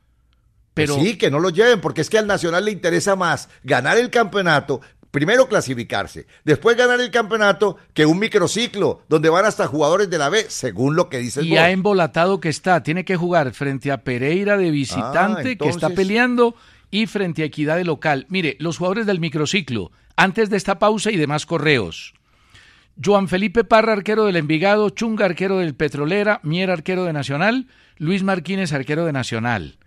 [0.74, 3.50] Pero Pues Sí, que no lo lleven, porque es que al Nacional le interesa más
[3.64, 9.68] ganar el campeonato, primero clasificarse, después ganar el campeonato, que un microciclo, donde van hasta
[9.68, 11.60] jugadores de la B, según lo que dices y vos.
[11.60, 12.82] ha embolatado que está.
[12.82, 16.56] Tiene que jugar frente a Pereira de visitante, que está peleando,
[16.90, 18.26] y frente a Equidad de local.
[18.30, 22.14] Mire, los jugadores del microciclo, antes de esta pausa y demás correos.
[23.02, 28.22] Joan Felipe Parra, arquero del Envigado, Chunga, arquero del Petrolera, Mier, arquero de Nacional, Luis
[28.24, 29.78] Marquínez, arquero de Nacional.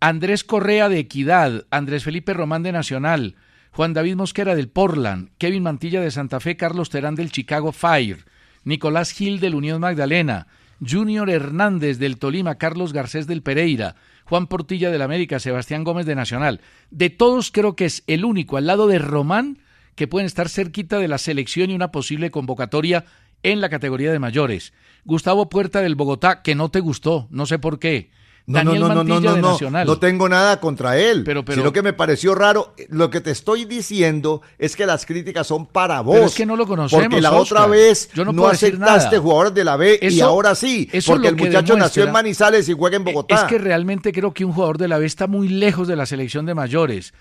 [0.00, 3.36] Andrés Correa de Equidad, Andrés Felipe Román de Nacional,
[3.70, 8.26] Juan David Mosquera del Portland, Kevin Mantilla de Santa Fe, Carlos Terán del Chicago Fire,
[8.64, 10.46] Nicolás Gil del Unión Magdalena,
[10.86, 16.16] Junior Hernández del Tolima, Carlos Garcés del Pereira, Juan Portilla del América, Sebastián Gómez de
[16.16, 16.60] Nacional.
[16.90, 19.58] De todos creo que es el único al lado de Román
[19.94, 23.04] que pueden estar cerquita de la selección y una posible convocatoria
[23.42, 24.72] en la categoría de mayores.
[25.04, 28.10] Gustavo Puerta del Bogotá, que no te gustó, no sé por qué.
[28.44, 29.86] No, Daniel no, Mantilla no, de Nacional.
[29.86, 32.74] no tengo nada contra él, Pero- pero- sino que me pareció raro.
[32.88, 36.14] Lo que te estoy diciendo es que las críticas son para vos.
[36.16, 37.58] Pero es que no lo conocemos, Porque la Oscar.
[37.58, 41.36] otra vez Yo no aceptaste jugadores de la B y ahora sí, eso porque el
[41.36, 43.34] muchacho nació en Manizales y juega en Bogotá.
[43.36, 46.04] Es que realmente creo que un jugador de la B está muy lejos de la
[46.06, 47.14] selección de mayores.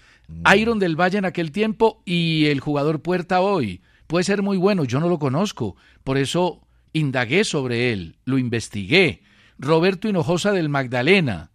[0.58, 3.82] Iron del Valle en aquel tiempo y el jugador Puerta hoy.
[4.08, 5.76] Puede ser muy bueno, yo no lo conozco.
[6.04, 6.62] Por eso
[6.94, 9.22] indagué sobre él, lo investigué.
[9.58, 11.52] Roberto Hinojosa del Magdalena.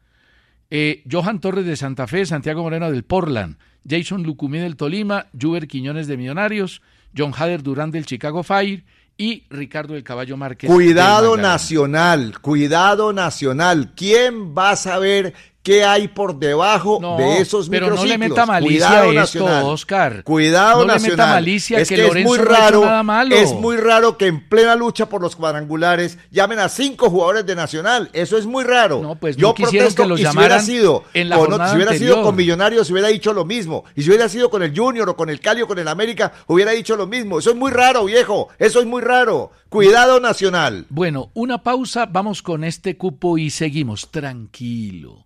[0.70, 3.56] eh, Johan Torres de Santa Fe, Santiago Moreno del Portland,
[3.88, 6.82] Jason Lucumí del Tolima, Juber Quiñones de Millonarios,
[7.16, 8.84] John Hader Durán del Chicago Fire
[9.16, 10.68] y Ricardo del Caballo Márquez.
[10.70, 13.92] Cuidado nacional, cuidado nacional.
[13.94, 15.34] ¿Quién va a saber
[15.66, 18.28] qué hay por debajo No, de esos pero no le microciclos?
[18.30, 19.64] meta malicia Cuidado a esto, nacional.
[19.64, 20.22] Oscar.
[20.22, 21.28] Cuidado No le meta nacional.
[21.30, 23.34] malicia es que que, es muy no raro, nada malo.
[23.34, 27.56] es muy raro que en plena lucha por los cuadrangulares llamen a cinco jugadores de
[27.56, 28.10] Nacional.
[28.12, 29.02] Eso es muy raro.
[29.02, 31.94] No, pues Yo protesto que los y si hubiera sido en la con, si hubiera
[31.94, 33.82] sido con Millonarios hubiera dicho lo mismo.
[33.96, 36.32] Y si hubiera sido con el Junior o con el Cali o con el América
[36.46, 37.40] hubiera dicho lo mismo.
[37.40, 38.48] Eso es muy raro, viejo.
[38.60, 39.50] Eso es muy raro.
[39.68, 40.86] Cuidado Nacional.
[40.90, 44.10] Bueno, una pausa, vamos con este cupo y seguimos.
[44.12, 45.25] Tranquilo.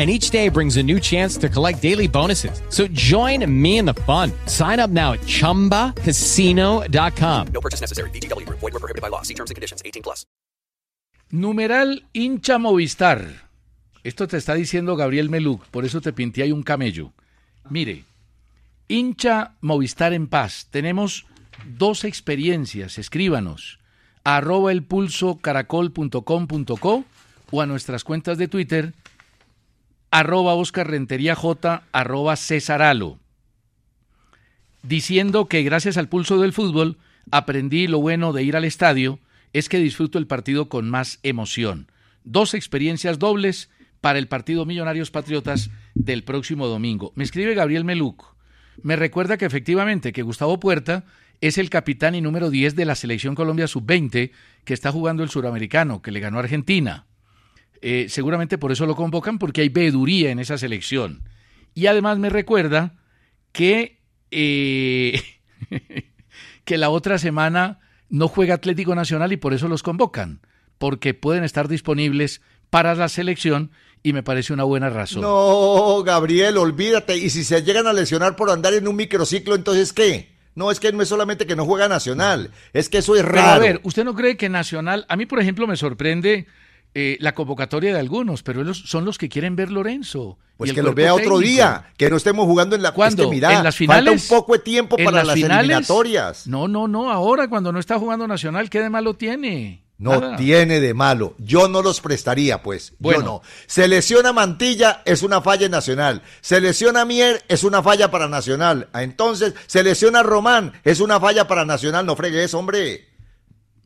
[0.00, 2.62] and each day brings a new chance to collect daily bonuses.
[2.70, 4.32] So join me in the fun.
[4.46, 7.46] Sign up now at ChumbaCasino.com.
[7.52, 8.08] No purchase necessary.
[8.10, 8.60] VGW Group.
[8.60, 9.20] Void were prohibited by law.
[9.20, 9.82] See terms and conditions.
[9.84, 10.24] 18 plus.
[11.30, 13.50] Numeral hincha Movistar.
[14.02, 17.12] Esto te está diciendo Gabriel Meluc, por eso te pinté ahí un camello.
[17.68, 18.04] Mire,
[18.88, 20.68] hincha Movistar en paz.
[20.70, 21.26] Tenemos
[21.76, 22.96] dos experiencias.
[22.96, 23.80] Escríbanos
[24.24, 27.04] arroba el pulso caracol.com.co
[27.50, 28.94] o a nuestras cuentas de Twitter
[30.10, 33.18] arroba Oscar Rentería J, arroba Césaralo,
[34.82, 36.98] diciendo que gracias al pulso del fútbol
[37.30, 39.20] aprendí lo bueno de ir al estadio
[39.52, 41.90] es que disfruto el partido con más emoción.
[42.24, 43.70] Dos experiencias dobles
[44.00, 47.12] para el partido Millonarios Patriotas del próximo domingo.
[47.14, 48.24] Me escribe Gabriel Meluc.
[48.82, 51.04] Me recuerda que efectivamente que Gustavo Puerta
[51.40, 54.30] es el capitán y número 10 de la selección Colombia Sub-20
[54.64, 57.06] que está jugando el suramericano, que le ganó a Argentina.
[57.82, 61.22] Eh, seguramente por eso lo convocan, porque hay veeduría en esa selección.
[61.74, 62.94] Y además me recuerda
[63.52, 65.22] que, eh,
[66.64, 70.40] que la otra semana no juega Atlético Nacional y por eso los convocan,
[70.78, 73.70] porque pueden estar disponibles para la selección
[74.02, 75.22] y me parece una buena razón.
[75.22, 77.16] No, Gabriel, olvídate.
[77.16, 80.30] Y si se llegan a lesionar por andar en un microciclo, entonces ¿qué?
[80.54, 83.50] No, es que no es solamente que no juega Nacional, es que eso es raro.
[83.50, 86.46] a ver, ¿usted no cree que Nacional, a mí por ejemplo me sorprende
[86.94, 90.38] eh, la convocatoria de algunos, pero ellos son los que quieren ver Lorenzo.
[90.56, 93.32] Pues que lo vea otro día, que no estemos jugando en la ¿Cuándo?
[93.32, 94.04] Es ¿En las finales?
[94.04, 96.46] Falta un poco de tiempo para las, eliminatorias.
[96.46, 99.84] No, no, no, ahora cuando no está jugando Nacional, ¿qué de malo tiene?
[100.00, 101.34] No tiene de malo.
[101.38, 102.94] Yo no los prestaría, pues.
[102.98, 103.20] Bueno.
[103.20, 103.42] Yo no.
[103.66, 106.22] Se lesiona Mantilla, es una falla Nacional.
[106.40, 108.88] Se lesiona Mier, es una falla para Nacional.
[108.94, 112.06] Entonces, se lesiona Román, es una falla para Nacional.
[112.06, 113.09] No fregues, hombre.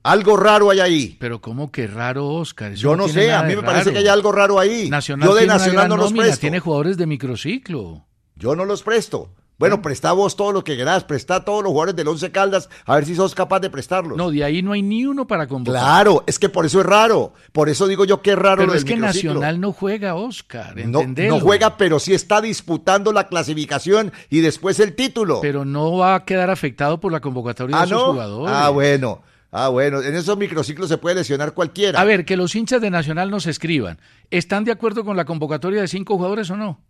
[0.05, 1.17] Algo raro hay ahí.
[1.19, 2.75] Pero ¿cómo que raro, Oscar?
[2.75, 4.91] Yo no, sé, a mí me parece que hay algo raro ahí.
[4.91, 6.41] Nacional Yo de Nacional no los presto.
[6.41, 8.05] Tiene jugadores de microciclo.
[8.37, 9.31] Yo no los presto.
[9.57, 12.97] Bueno, presta vos todo lo que querás, presta todos los jugadores del Once Caldas, a
[12.97, 14.19] ver si sos capaz de prestarlos.
[14.19, 15.81] No, de ahí no hay ni uno para convocar.
[15.81, 17.33] Claro, es que por eso es raro.
[17.53, 18.59] Por eso digo yo que es raro.
[18.59, 20.77] Pero es que Nacional no juega, Oscar.
[20.87, 25.41] No, no, juega, pero sí está disputando la clasificación y después el título.
[25.41, 28.55] Pero no va a quedar afectado por la convocatoria de sus jugadores.
[28.55, 29.23] Ah, bueno.
[29.57, 32.01] Ah, bueno, en esos microciclos se puede lesionar cualquiera.
[32.01, 34.01] A ver, que los hinchas de Nacional nos escriban.
[34.33, 36.81] ¿Están de acuerdo con la convocatoria de cinco jugadores o no?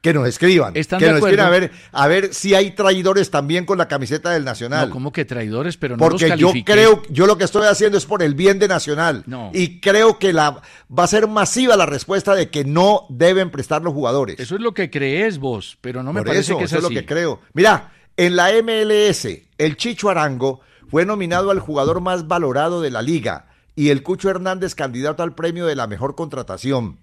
[0.00, 0.74] Que nos escriban.
[0.74, 4.30] ¿Están que nos escriban a ver, a ver si hay traidores también con la camiseta
[4.30, 4.88] del Nacional.
[4.88, 5.76] No, ¿cómo que traidores?
[5.76, 8.58] Pero no Porque los yo creo, yo lo que estoy haciendo es por el bien
[8.58, 9.22] de Nacional.
[9.26, 9.50] No.
[9.52, 13.82] Y creo que la va a ser masiva la respuesta de que no deben prestar
[13.82, 14.40] los jugadores.
[14.40, 17.04] Eso es lo que crees vos, pero no me parece que eso es lo que
[17.04, 17.42] creo.
[17.52, 20.62] Mira, en la MLS, el Chicho Arango
[20.94, 25.34] fue nominado al jugador más valorado de la liga y el Cucho Hernández candidato al
[25.34, 27.00] premio de la mejor contratación.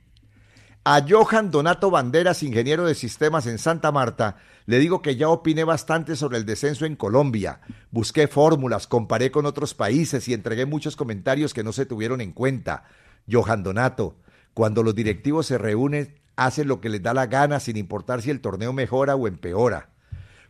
[0.86, 5.66] A Johan Donato Banderas, ingeniero de sistemas en Santa Marta, le digo que ya opiné
[5.66, 7.60] bastante sobre el descenso en Colombia.
[7.90, 12.32] Busqué fórmulas, comparé con otros países y entregué muchos comentarios que no se tuvieron en
[12.32, 12.86] cuenta.
[13.30, 14.16] Johan Donato,
[14.54, 18.30] cuando los directivos se reúnen, hacen lo que les da la gana sin importar si
[18.30, 19.90] el torneo mejora o empeora.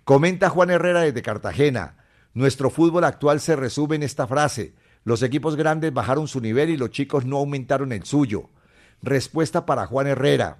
[0.03, 2.00] Comenta Juan Herrera desde Cartagena.
[2.33, 4.73] Nuestro fútbol actual se resume en esta frase.
[5.03, 8.49] Los equipos grandes bajaron su nivel y los chicos no aumentaron el suyo.
[9.01, 10.59] Respuesta para Juan Herrera.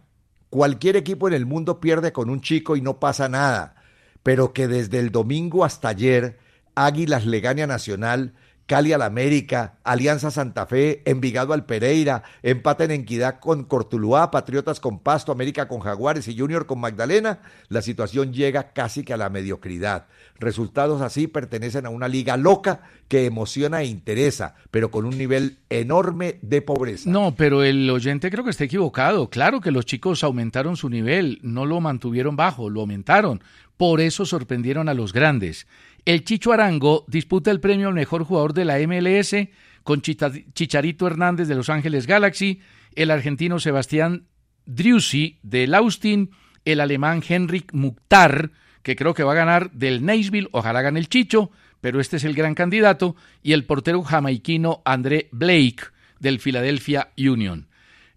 [0.50, 3.76] Cualquier equipo en el mundo pierde con un chico y no pasa nada,
[4.24, 6.40] pero que desde el domingo hasta ayer
[6.76, 8.34] Águilas le Nacional,
[8.72, 14.80] Cali al América, Alianza Santa Fe, Envigado al Pereira, empate en Equidad con Cortuluá, Patriotas
[14.80, 19.18] con Pasto, América con Jaguares y Junior con Magdalena, la situación llega casi que a
[19.18, 20.08] la mediocridad.
[20.40, 25.58] Resultados así pertenecen a una liga loca que emociona e interesa, pero con un nivel
[25.70, 27.10] enorme de pobreza.
[27.10, 29.30] No, pero el oyente creo que está equivocado.
[29.30, 33.44] Claro que los chicos aumentaron su nivel, no lo mantuvieron bajo, lo aumentaron.
[33.76, 35.68] Por eso sorprendieron a los grandes.
[36.06, 39.36] El Chicho Arango disputa el premio al mejor jugador de la MLS
[39.84, 42.62] con Chicharito Hernández de Los Ángeles Galaxy,
[42.96, 44.26] el argentino Sebastián
[44.66, 46.32] Driussi del Austin,
[46.66, 48.52] el alemán Henrik Mukhtar,
[48.84, 52.24] que creo que va a ganar del Nashville, ojalá gane el Chicho, pero este es
[52.24, 55.84] el gran candidato, y el portero jamaiquino André Blake
[56.20, 57.68] del Philadelphia Union.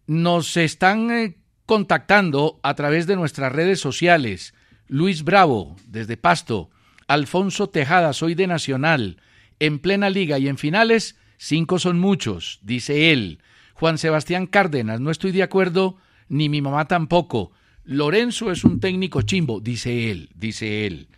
[0.06, 4.54] Nos están eh, contactando a través de nuestras redes sociales.
[4.86, 6.70] Luis Bravo, desde Pasto,
[7.06, 9.18] Alfonso Tejada, soy de Nacional.
[9.60, 13.40] En plena liga y en finales, Cinco son muchos, dice él.
[13.74, 15.96] Juan Sebastián Cárdenas, no estoy de acuerdo,
[16.28, 17.50] ni mi mamá tampoco.
[17.84, 21.08] Lorenzo es un técnico chimbo, dice él, dice él.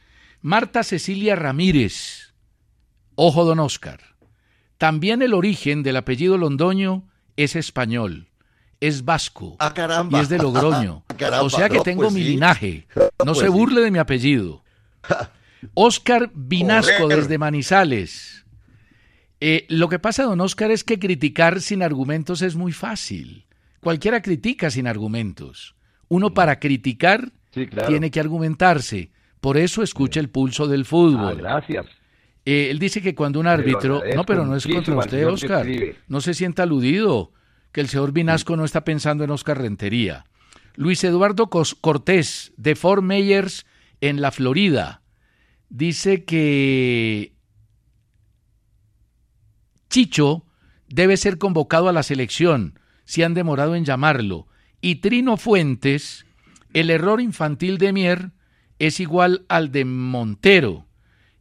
[0.40, 2.32] Marta Cecilia Ramírez,
[3.14, 4.00] ojo don Oscar.
[4.78, 7.04] También el origen del apellido Londoño
[7.36, 8.28] es español,
[8.80, 10.18] es vasco Ah, caramba.
[10.18, 11.04] y es de Logroño.
[11.16, 12.28] Caramba, o sea que no, tengo pues mi sí.
[12.30, 12.86] linaje.
[13.24, 13.50] No Pues se sí.
[13.52, 14.64] burle de mi apellido.
[15.74, 18.44] Oscar Vinasco desde Manizales.
[19.40, 23.46] Eh, lo que pasa, don Oscar, es que criticar sin argumentos es muy fácil.
[23.80, 25.76] Cualquiera critica sin argumentos.
[26.08, 27.88] Uno para criticar Sí, claro.
[27.88, 29.10] tiene que argumentarse.
[29.40, 31.38] Por eso escucha el pulso del fútbol.
[31.38, 31.86] Ah, gracias.
[32.44, 34.02] Eh, él dice que cuando un árbitro...
[34.14, 35.66] No, pero no es contra usted, Oscar.
[36.08, 37.32] No se sienta aludido,
[37.72, 40.24] que el señor Vinasco no está pensando en Oscar Rentería.
[40.76, 43.66] Luis Eduardo Cortés, de Fort Myers,
[44.00, 45.02] en la Florida,
[45.68, 47.32] dice que
[49.88, 50.44] Chicho
[50.88, 54.46] debe ser convocado a la selección, si han demorado en llamarlo.
[54.80, 56.26] Y Trino Fuentes,
[56.72, 58.30] el error infantil de Mier
[58.78, 60.86] es igual al de Montero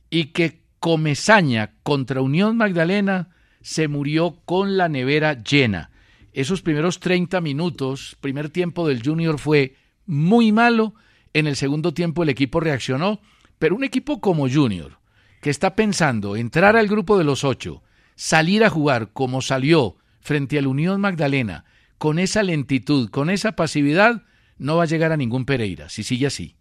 [0.10, 3.30] y que Comezaña contra Unión Magdalena
[3.62, 5.90] se murió con la nevera llena.
[6.32, 10.94] Esos primeros 30 minutos, primer tiempo del Junior fue muy malo.
[11.34, 13.20] En el segundo tiempo el equipo reaccionó,
[13.60, 15.00] pero un equipo como Junior,
[15.42, 17.84] que está pensando entrar al grupo de los ocho,
[18.16, 21.66] salir a jugar como salió frente a la Unión Magdalena,
[21.98, 24.24] con esa lentitud, con esa pasividad,
[24.58, 26.56] no va a llegar a ningún Pereira, si sigue así.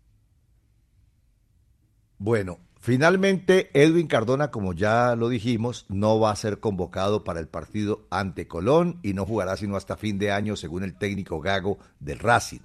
[2.19, 7.49] Bueno, finalmente Edwin Cardona, como ya lo dijimos, no va a ser convocado para el
[7.49, 11.79] partido ante Colón y no jugará sino hasta fin de año, según el técnico Gago
[12.01, 12.61] del Racing.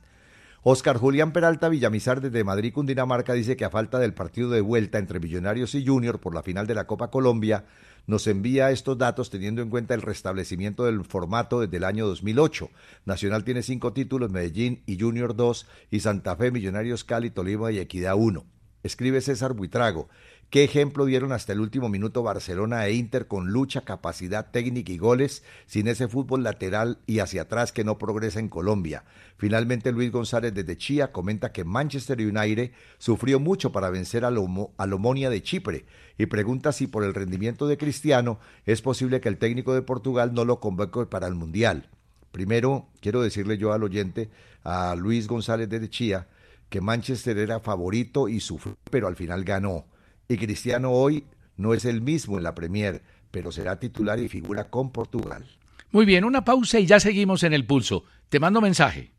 [0.71, 4.99] Oscar Julián Peralta Villamizar desde Madrid, Cundinamarca, dice que a falta del partido de vuelta
[4.99, 7.65] entre Millonarios y Junior por la final de la Copa Colombia,
[8.05, 12.69] nos envía estos datos teniendo en cuenta el restablecimiento del formato desde el año 2008.
[13.05, 17.79] Nacional tiene cinco títulos, Medellín y Junior dos, y Santa Fe, Millonarios Cali, Tolima y
[17.79, 18.45] Equidad uno.
[18.84, 20.08] Escribe César Buitrago.
[20.49, 24.97] ¿Qué ejemplo dieron hasta el último minuto Barcelona e Inter con lucha, capacidad técnica y
[24.97, 29.03] goles sin ese fútbol lateral y hacia atrás que no progresa en Colombia?
[29.38, 34.73] Finalmente Luis González desde Chía comenta que Manchester United sufrió mucho para vencer al, Homo-
[34.77, 35.85] al Omonia de Chipre
[36.17, 40.33] y pregunta si por el rendimiento de Cristiano es posible que el técnico de Portugal
[40.33, 41.89] no lo convoque para el Mundial.
[42.31, 44.31] Primero, quiero decirle yo al oyente,
[44.63, 46.27] a Luis González desde Chía,
[46.69, 49.85] que Manchester era favorito y sufrió, pero al final ganó.
[50.31, 51.25] Y Cristiano hoy
[51.57, 55.43] no es el mismo en la Premier, pero será titular y figura con Portugal.
[55.91, 58.03] Muy bien, una pausa y ya seguimos en el pulso.
[58.29, 59.11] Te mando mensaje.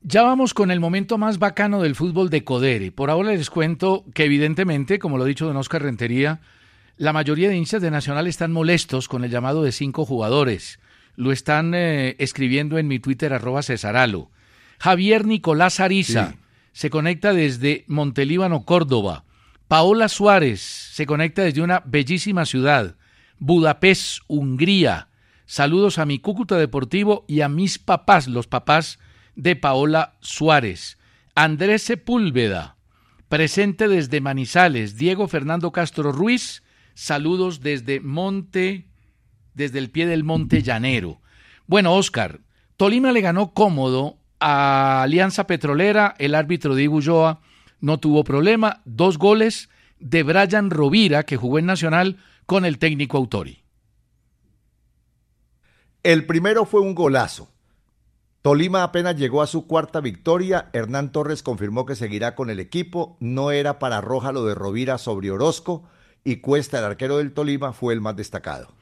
[0.00, 2.90] Ya vamos con el momento más bacano del fútbol de Codere.
[2.90, 6.40] Por ahora les cuento que evidentemente, como lo ha dicho don Oscar Rentería,
[6.96, 10.80] la mayoría de hinchas de Nacional están molestos con el llamado de cinco jugadores.
[11.14, 14.32] Lo están eh, escribiendo en mi Twitter arroba Cesaralo.
[14.80, 16.38] Javier Nicolás Ariza Sí.
[16.76, 19.24] Se conecta desde Montelíbano, Córdoba.
[19.66, 22.96] Paola Suárez se conecta desde una bellísima ciudad,
[23.38, 25.08] Budapest, Hungría.
[25.46, 28.98] Saludos a mi Cúcuta Deportivo y a mis papás, los papás
[29.36, 30.98] de Paola Suárez.
[31.34, 32.76] Andrés Sepúlveda,
[33.30, 34.98] presente desde Manizales.
[34.98, 36.62] Diego Fernando Castro Ruiz,
[36.92, 38.90] saludos desde Monte,
[39.54, 41.22] desde el pie del Monte Llanero.
[41.66, 42.40] Bueno, Oscar,
[42.76, 47.40] Tolima le ganó cómodo a Alianza Petrolera, el árbitro Diego Ulloa
[47.80, 49.68] no tuvo problema, dos goles
[49.98, 53.62] de Brian Rovira, que jugó en Nacional, con el técnico Autori.
[56.02, 57.48] El primero fue un golazo.
[58.42, 60.70] Tolima apenas llegó a su cuarta victoria.
[60.72, 63.16] Hernán Torres confirmó que seguirá con el equipo.
[63.18, 65.82] No era para Roja lo de Rovira sobre Orozco.
[66.22, 68.75] Y Cuesta, el arquero del Tolima, fue el más destacado.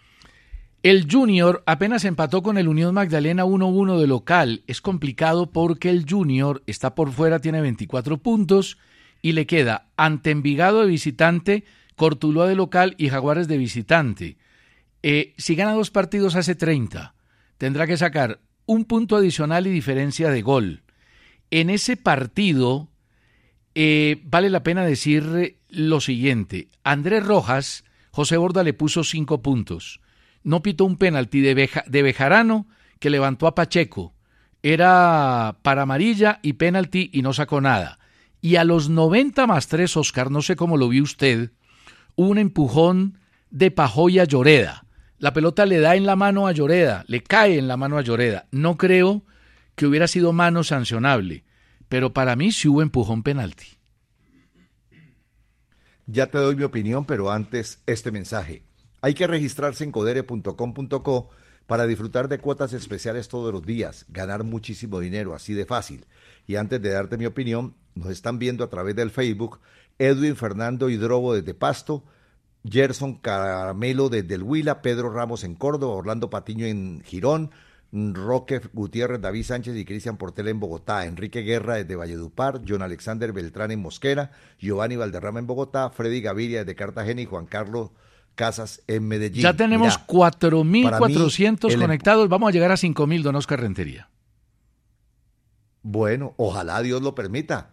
[0.85, 4.65] El Junior apenas empató con el Unión Magdalena 1-1 de local.
[4.67, 8.77] Es complicado porque el Junior está por fuera, tiene 24 puntos
[9.23, 11.65] y le queda ante Envigado de visitante,
[11.97, 14.37] Cortuluá de local y Jaguares de visitante.
[15.03, 17.15] Eh, si gana dos partidos hace 30.
[17.57, 20.83] Tendrá que sacar un punto adicional y diferencia de gol.
[21.51, 22.91] En ese partido
[23.75, 26.69] eh, vale la pena decir lo siguiente.
[26.83, 30.03] Andrés Rojas, José Borda le puso cinco puntos.
[30.45, 32.69] No pitó un penalti de, de Bejarano
[33.01, 34.15] que levantó a Pacheco.
[34.63, 37.99] Era para amarilla y penalti y no sacó nada.
[38.41, 41.51] Y a los 90 más 3, Oscar, no sé cómo lo vio usted,
[42.15, 43.19] un empujón
[43.51, 44.85] de Pajoya Lloreda.
[45.19, 48.03] La pelota le da en la mano a Lloreda, le cae en la mano a
[48.03, 48.47] Lloreda.
[48.51, 49.25] No creo
[49.75, 51.45] que hubiera sido mano sancionable,
[51.89, 53.67] pero para mí sí hubo empujón penalti.
[56.07, 58.63] Ya te doy mi opinión, pero antes este mensaje.
[59.05, 61.29] Hay que registrarse en codere.com.co
[61.67, 66.07] para disfrutar de cuotas especiales todos los días, ganar muchísimo dinero, así de fácil.
[66.47, 69.61] Y antes de darte mi opinión, nos están viendo a través del Facebook
[69.99, 72.03] Edwin Fernando Hidrobo desde Pasto,
[72.67, 77.51] Gerson Caramelo desde el Huila, Pedro Ramos en Córdoba, Orlando Patiño en Girón,
[77.93, 83.35] Roque Gutiérrez, David Sánchez y Cristian Portela en Bogotá, Enrique Guerra desde Valledupar, John Alexander
[83.35, 87.91] Beltrán en Mosquera, Giovanni Valderrama en Bogotá, Freddy Gaviria desde Cartagena y Juan Carlos
[88.35, 89.43] Casas en Medellín.
[89.43, 93.61] Ya tenemos Mira, 4.400 para mí, el- conectados, vamos a llegar a 5.000, don Oscar
[93.61, 94.09] Rentería.
[95.83, 97.71] Bueno, ojalá Dios lo permita.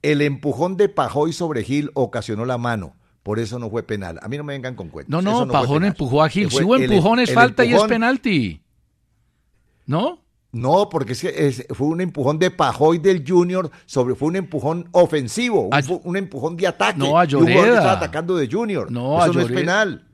[0.00, 2.96] El empujón de Pajoy sobre Gil ocasionó la mano.
[3.22, 4.18] Por eso no fue penal.
[4.22, 5.10] A mí no me vengan con cuentos.
[5.22, 6.50] No, no, Pajón empujó a Gil.
[6.50, 8.60] Si hubo em- empujón es falta y es penalti.
[9.86, 10.18] ¿No?
[10.52, 15.62] No, porque es fue un empujón de Pajoy del Junior sobre fue un empujón ofensivo,
[15.68, 16.98] un, A- fu- un empujón de ataque.
[16.98, 17.74] No, a un jugador que Lloreda.
[17.78, 18.90] estaba atacando de Junior.
[18.90, 19.56] No, eso a no es Lloreda.
[19.60, 20.08] penal.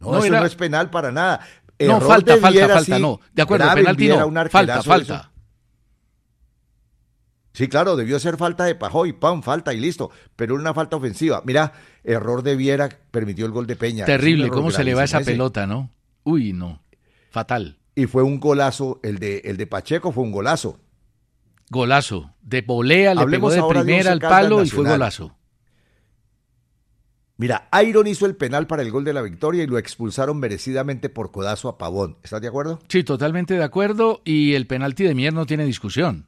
[0.00, 1.40] No, No, eso era- no es penal para nada.
[1.78, 3.20] No, falta, de falta, falta, sí, no.
[3.32, 4.30] De acuerdo, penalti no.
[4.50, 4.82] Falta, eso.
[4.82, 5.30] falta.
[7.52, 10.10] Sí, claro, debió ser falta de Pajoy, pam, falta y listo.
[10.36, 11.42] Pero una falta ofensiva.
[11.44, 11.72] Mira,
[12.04, 14.04] error de Viera permitió el gol de Peña.
[14.04, 15.32] Terrible, cómo se le va esa ese.
[15.32, 15.90] pelota, ¿no?
[16.24, 16.80] Uy, no.
[17.30, 17.76] Fatal.
[17.94, 20.78] Y fue un golazo, el de, el de Pacheco fue un golazo.
[21.68, 22.34] Golazo.
[22.42, 25.36] De volea, le Hablemos pegó de primera al palo y fue golazo.
[27.40, 31.08] Mira, Iron hizo el penal para el gol de la victoria y lo expulsaron merecidamente
[31.08, 32.18] por codazo a Pavón.
[32.22, 32.80] ¿Estás de acuerdo?
[32.88, 34.20] Sí, totalmente de acuerdo.
[34.26, 36.26] Y el penalti de Mier no tiene discusión.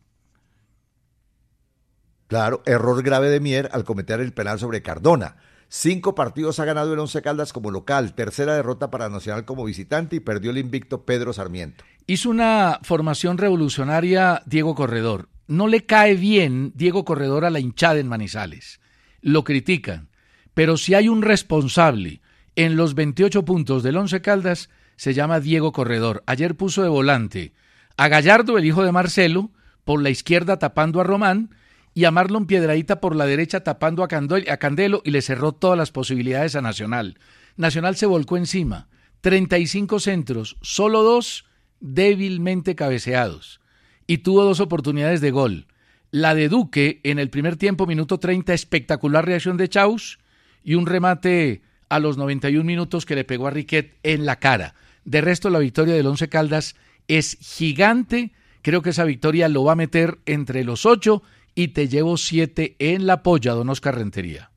[2.28, 5.36] Claro, error grave de Mier al cometer el penal sobre Cardona.
[5.74, 10.16] Cinco partidos ha ganado el Once Caldas como local, tercera derrota para Nacional como visitante
[10.16, 11.82] y perdió el invicto Pedro Sarmiento.
[12.06, 15.30] Hizo una formación revolucionaria Diego Corredor.
[15.46, 18.80] No le cae bien Diego Corredor a la hinchada en Manizales.
[19.22, 20.10] Lo critican.
[20.52, 22.20] Pero si hay un responsable
[22.54, 26.22] en los 28 puntos del Once Caldas, se llama Diego Corredor.
[26.26, 27.54] Ayer puso de volante
[27.96, 29.50] a Gallardo, el hijo de Marcelo,
[29.84, 31.48] por la izquierda tapando a Román,
[31.94, 35.52] y a Marlon Piedradita por la derecha tapando a Candel- a Candelo y le cerró
[35.52, 37.18] todas las posibilidades a Nacional.
[37.56, 38.88] Nacional se volcó encima.
[39.20, 41.44] 35 centros, solo dos
[41.80, 43.60] débilmente cabeceados.
[44.06, 45.66] Y tuvo dos oportunidades de gol.
[46.10, 50.18] La de Duque en el primer tiempo, minuto 30, espectacular reacción de Chaus
[50.64, 54.74] y un remate a los 91 minutos que le pegó a Riquet en la cara.
[55.04, 56.76] De resto, la victoria del Once Caldas
[57.08, 58.32] es gigante.
[58.62, 61.22] Creo que esa victoria lo va a meter entre los ocho
[61.54, 64.50] y te llevo siete en la polla, don Oscar Rentería.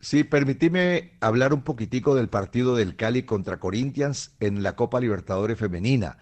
[0.00, 5.58] Sí, permitime hablar un poquitico del partido del Cali contra Corinthians en la Copa Libertadores
[5.58, 6.18] Femenina.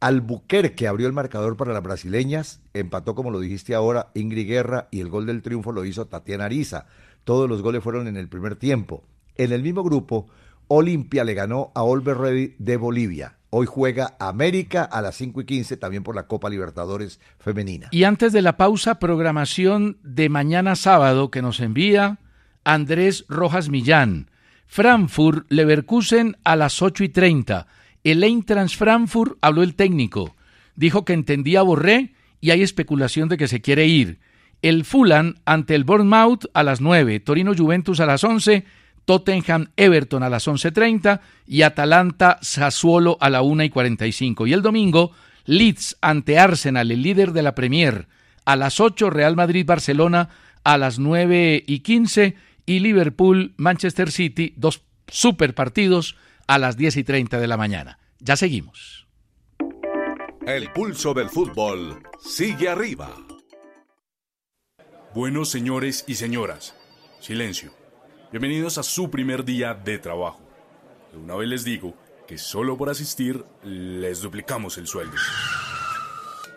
[0.00, 5.00] Albuquerque abrió el marcador para las brasileñas, empató como lo dijiste ahora Ingrid Guerra y
[5.00, 6.86] el gol del triunfo lo hizo Tatiana Ariza.
[7.24, 9.04] Todos los goles fueron en el primer tiempo.
[9.34, 10.28] En el mismo grupo,
[10.68, 13.38] Olimpia le ganó a Olver Ready de Bolivia.
[13.50, 17.88] Hoy juega América a las 5 y 15 también por la Copa Libertadores Femenina.
[17.90, 22.18] Y antes de la pausa, programación de mañana sábado que nos envía
[22.64, 24.30] Andrés Rojas Millán.
[24.66, 27.66] Frankfurt, Leverkusen a las 8 y 30.
[28.04, 30.36] El Eintracht Frankfurt habló el técnico.
[30.76, 32.12] Dijo que entendía a Borré
[32.42, 34.20] y hay especulación de que se quiere ir.
[34.60, 37.20] El Fulham ante el Bournemouth a las 9.
[37.20, 38.64] Torino Juventus a las 11.
[39.08, 44.46] Tottenham Everton a las 11.30 y Atalanta Sassuolo a la 1 y 45.
[44.46, 45.12] Y el domingo,
[45.46, 48.06] Leeds ante Arsenal, el líder de la Premier,
[48.44, 50.28] a las 8, Real Madrid Barcelona
[50.62, 52.36] a las 9 y 15
[52.66, 56.14] y Liverpool Manchester City, dos super partidos
[56.46, 57.98] a las 10 y 30 de la mañana.
[58.20, 59.06] Ya seguimos.
[60.46, 63.16] El pulso del fútbol sigue arriba.
[65.14, 66.74] Bueno, señores y señoras,
[67.20, 67.87] silencio.
[68.30, 70.40] Bienvenidos a su primer día de trabajo.
[71.12, 71.94] De una vez les digo
[72.26, 75.16] que solo por asistir les duplicamos el sueldo.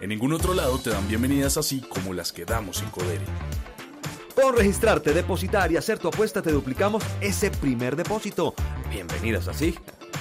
[0.02, 3.24] En ningún otro lado te dan bienvenidas así como las que damos en Codere.
[4.36, 8.54] Con registrarte, depositar y hacer tu apuesta te duplicamos ese primer depósito.
[8.90, 9.74] Bienvenidas así,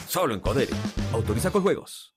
[0.07, 0.73] solo en Codere.
[1.13, 2.15] Autoriza con juegos.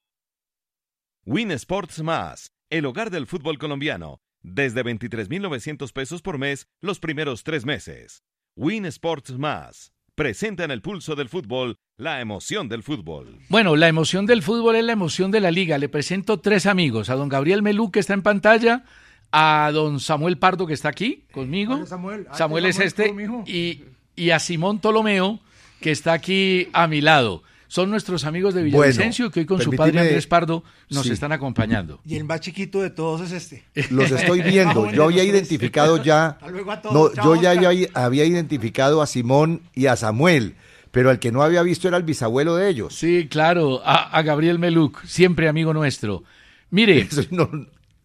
[1.25, 4.21] Win Sports Más, el hogar del fútbol colombiano.
[4.43, 8.23] Desde 23,900 pesos por mes los primeros tres meses.
[8.55, 9.91] Win Sports Más.
[10.15, 13.39] Presenta en el pulso del fútbol la emoción del fútbol.
[13.49, 15.77] Bueno, la emoción del fútbol es la emoción de la liga.
[15.79, 17.09] Le presento tres amigos.
[17.09, 18.83] A don Gabriel Melú, que está en pantalla,
[19.31, 21.75] a don Samuel Pardo, que está aquí conmigo.
[21.75, 22.27] Hola, Samuel.
[22.29, 23.43] Ah, Samuel ¿qué es Samuel?
[23.45, 23.51] este.
[23.51, 23.83] Y,
[24.15, 25.39] y a Simón Tolomeo,
[25.81, 27.41] que está aquí a mi lado.
[27.73, 31.11] Son nuestros amigos de Bueno, Villavicencio, que hoy con su padre Andrés Pardo nos Sí.
[31.11, 31.99] están acompañando.
[32.05, 33.63] Y el más chiquito de todos es este.
[33.89, 34.75] Los estoy viendo.
[34.75, 36.25] jóvenes Yo había identificado ya.
[36.39, 36.93] Hasta luego a todos.
[36.93, 40.53] No, Chao, yo ya había, había identificado a Simón y a Samuel,
[40.91, 42.93] pero el que no había visto era el bisabuelo de ellos.
[42.93, 46.23] Sí, claro, a, a Gabriel Meluc, siempre amigo nuestro.
[46.69, 47.49] Mire, no-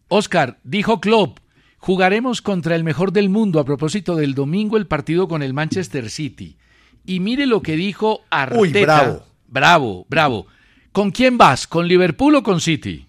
[0.07, 1.37] Oscar, dijo Klopp,
[1.77, 6.09] jugaremos contra el mejor del mundo a propósito del domingo el partido con el Manchester
[6.09, 6.57] City.
[7.05, 8.59] Y mire lo que dijo Arteta.
[8.61, 9.28] Uy, bravo.
[9.49, 10.47] Bravo, bravo.
[10.91, 11.67] ¿Con quién vas?
[11.67, 13.07] ¿Con Liverpool o con City?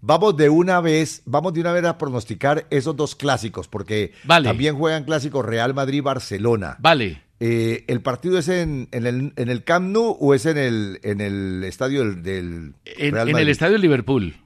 [0.00, 4.46] Vamos de una vez, vamos de una vez a pronosticar esos dos clásicos, porque Vale.
[4.48, 6.76] también juegan clásicos Real Madrid-Barcelona.
[6.78, 7.22] Vale.
[7.40, 11.00] Eh, ¿El partido es en, en el, en el Camp Nou o es en el,
[11.02, 13.46] en el estadio del, del En, Real en Madrid?
[13.46, 14.36] el estadio de Liverpool.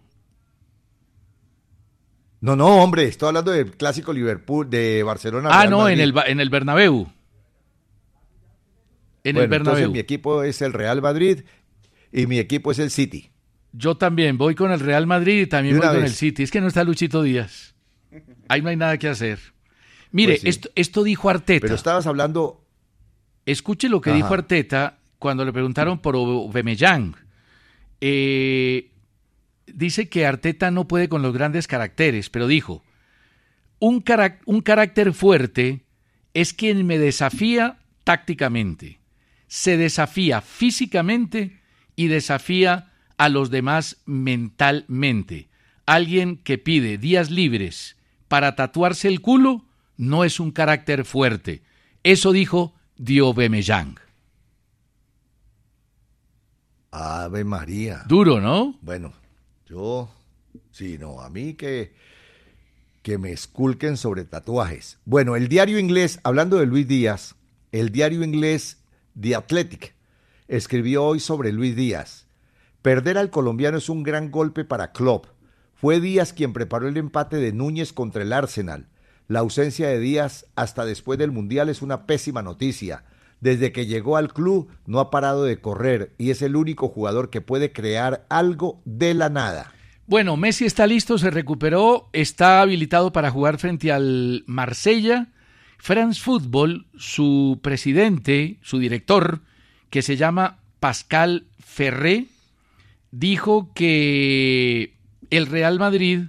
[2.40, 5.50] No, no, hombre, estoy hablando del clásico Liverpool de Barcelona.
[5.52, 7.12] Ah, Real no, en el, en el Bernabéu.
[9.24, 9.76] En Bueno, el Bernabéu.
[9.78, 11.40] Entonces mi equipo es el Real Madrid
[12.12, 13.30] y mi equipo es el City.
[13.72, 16.42] Yo también voy con el Real Madrid y también voy con el City.
[16.42, 17.74] Es que no está Luchito Díaz.
[18.48, 19.38] Ahí no hay nada que hacer.
[20.10, 20.48] Mire, Pues sí.
[20.48, 21.62] esto, esto dijo Arteta.
[21.62, 22.58] Pero estabas hablando,
[23.46, 24.16] Escuche lo que Ajá.
[24.16, 27.16] dijo Arteta cuando le preguntaron por Aubameyang.
[28.00, 28.90] Eh,
[29.66, 32.84] dice que Arteta no puede con los grandes caracteres, pero dijo,
[33.78, 35.80] un, carac- un carácter fuerte
[36.34, 38.98] es quien me desafía tácticamente,
[39.52, 41.60] se desafía físicamente
[41.94, 45.50] y desafía a los demás mentalmente.
[45.84, 47.96] Alguien que pide días libres
[48.28, 49.66] para tatuarse el culo
[49.98, 51.62] no es un carácter fuerte.
[52.02, 53.96] Eso dijo Diobemeyang.
[56.90, 58.04] Ave María.
[58.08, 58.78] Duro, ¿no?
[58.80, 59.12] Bueno,
[59.66, 60.08] yo,
[60.70, 61.92] sí, no, a mí que,
[63.02, 64.98] que me esculquen sobre tatuajes.
[65.04, 67.34] Bueno, el diario inglés, hablando de Luis Díaz,
[67.70, 68.81] el diario inglés
[69.20, 69.94] The Athletic
[70.48, 72.26] escribió hoy sobre Luis Díaz.
[72.82, 75.26] Perder al colombiano es un gran golpe para Klopp.
[75.74, 78.86] Fue Díaz quien preparó el empate de Núñez contra el Arsenal.
[79.28, 83.04] La ausencia de Díaz hasta después del Mundial es una pésima noticia.
[83.40, 87.30] Desde que llegó al club no ha parado de correr y es el único jugador
[87.30, 89.72] que puede crear algo de la nada.
[90.06, 95.28] Bueno, Messi está listo, se recuperó, está habilitado para jugar frente al Marsella.
[95.84, 99.40] France Football, su presidente, su director,
[99.90, 102.26] que se llama Pascal Ferré,
[103.10, 104.94] dijo que
[105.30, 106.26] el Real Madrid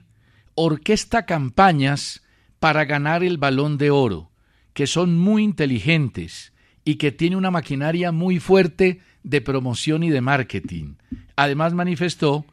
[0.56, 2.24] orquesta campañas
[2.60, 4.32] para ganar el balón de oro,
[4.74, 6.51] que son muy inteligentes
[6.84, 10.95] y que tiene una maquinaria muy fuerte de promoción y de marketing.
[11.36, 12.43] Además manifestó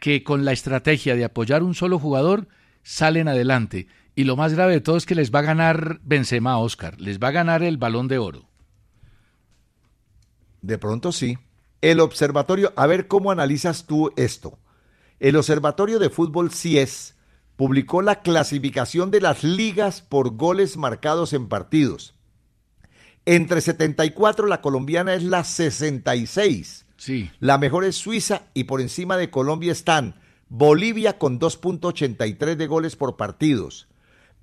[0.00, 2.48] que con la estrategia de apoyar un solo jugador
[2.82, 3.86] salen adelante.
[4.18, 7.00] Y lo más grave de todo es que les va a ganar Benzema, Oscar.
[7.00, 8.48] Les va a ganar el balón de oro.
[10.60, 11.38] De pronto sí.
[11.82, 14.58] El observatorio, a ver cómo analizas tú esto.
[15.20, 17.14] El Observatorio de Fútbol CIES
[17.54, 22.16] publicó la clasificación de las ligas por goles marcados en partidos.
[23.24, 26.86] Entre 74 la colombiana es la 66.
[26.96, 27.30] Sí.
[27.38, 30.16] La mejor es Suiza y por encima de Colombia están
[30.48, 33.87] Bolivia con 2.83 de goles por partidos,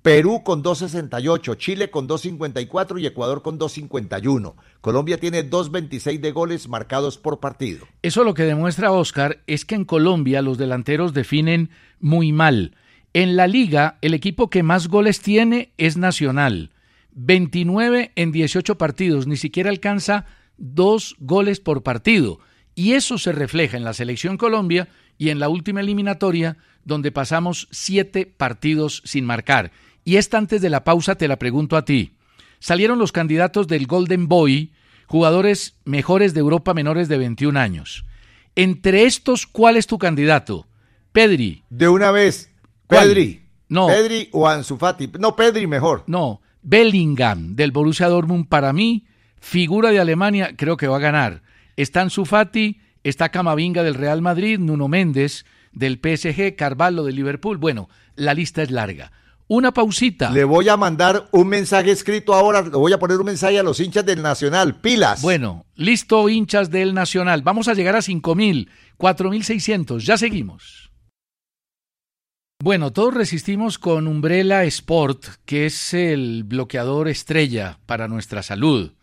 [0.06, 4.54] Perú con 2.68, Chile con 2.54 y Ecuador con 2.51.
[4.80, 7.88] Colombia tiene 2.26 de goles marcados por partido.
[8.02, 12.76] Eso lo que demuestra Oscar es que en Colombia los delanteros definen muy mal.
[13.14, 16.70] En la liga, el equipo que más goles tiene es Nacional.
[17.10, 20.24] 29 en 18 partidos, ni siquiera alcanza
[20.56, 22.38] dos goles por partido.
[22.76, 24.86] Y eso se refleja en la selección Colombia
[25.18, 29.72] y en la última eliminatoria, donde pasamos siete partidos sin marcar.
[30.06, 32.12] Y esta antes de la pausa te la pregunto a ti.
[32.60, 34.72] Salieron los candidatos del Golden Boy,
[35.08, 38.04] jugadores mejores de Europa menores de 21 años.
[38.54, 40.68] Entre estos, ¿cuál es tu candidato?
[41.10, 41.64] Pedri.
[41.70, 42.52] De una vez,
[42.86, 43.08] ¿Cuál?
[43.08, 43.42] Pedri.
[43.68, 43.88] No.
[43.88, 45.10] Pedri o Ansu Fati.
[45.18, 46.04] No, Pedri mejor.
[46.06, 49.06] No, Bellingham del Borussia Dortmund para mí,
[49.40, 51.42] figura de Alemania, creo que va a ganar.
[51.74, 57.56] Está Ansu Fati, está Camavinga del Real Madrid, Nuno Méndez del PSG, Carvalho del Liverpool.
[57.56, 59.10] Bueno, la lista es larga.
[59.48, 60.30] Una pausita.
[60.30, 63.62] Le voy a mandar un mensaje escrito ahora, le voy a poner un mensaje a
[63.62, 64.80] los hinchas del Nacional.
[64.80, 65.22] Pilas.
[65.22, 67.42] Bueno, listo, hinchas del Nacional.
[67.42, 68.68] Vamos a llegar a 5.000,
[68.98, 69.98] 4.600.
[70.00, 70.90] Ya seguimos.
[72.58, 78.94] Bueno, todos resistimos con Umbrella Sport, que es el bloqueador estrella para nuestra salud.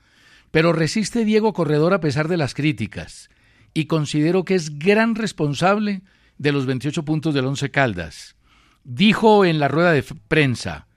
[0.51, 3.29] Pero resiste Diego Corredor a pesar de las críticas.
[3.73, 6.01] Y considero que es gran responsable
[6.37, 8.35] de los 28 puntos del Once Caldas.
[8.83, 10.87] Dijo en la rueda de prensa,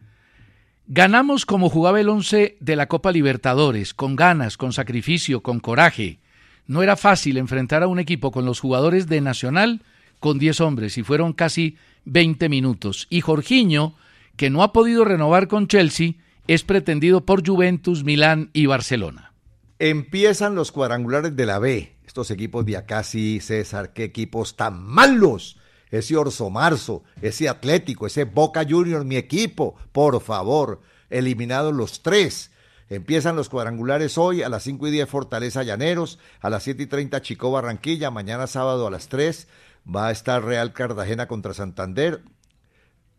[0.89, 6.20] Ganamos como jugaba el once de la Copa Libertadores, con ganas, con sacrificio, con coraje.
[6.68, 9.82] No era fácil enfrentar a un equipo con los jugadores de Nacional
[10.20, 13.09] con 10 hombres y fueron casi 20 minutos.
[13.11, 13.95] Y Jorginho,
[14.37, 16.14] que no ha podido renovar con Chelsea,
[16.47, 19.32] es pretendido por Juventus, Milán y Barcelona.
[19.80, 21.97] Empiezan los cuadrangulares de la B.
[22.07, 25.59] Estos equipos de acá sí, César, qué equipos tan malos.
[25.91, 30.80] Ese Orso Marzo, ese Atlético, ese Boca Juniors, mi equipo, por favor,
[31.11, 32.51] eliminados los tres.
[32.89, 36.87] Empiezan los cuadrangulares hoy a las 5 y 10 Fortaleza Llaneros, a las 7 y
[36.87, 39.49] 30 Chico Barranquilla, mañana sábado a las 3
[39.95, 42.22] va a estar Real Cartagena contra Santander,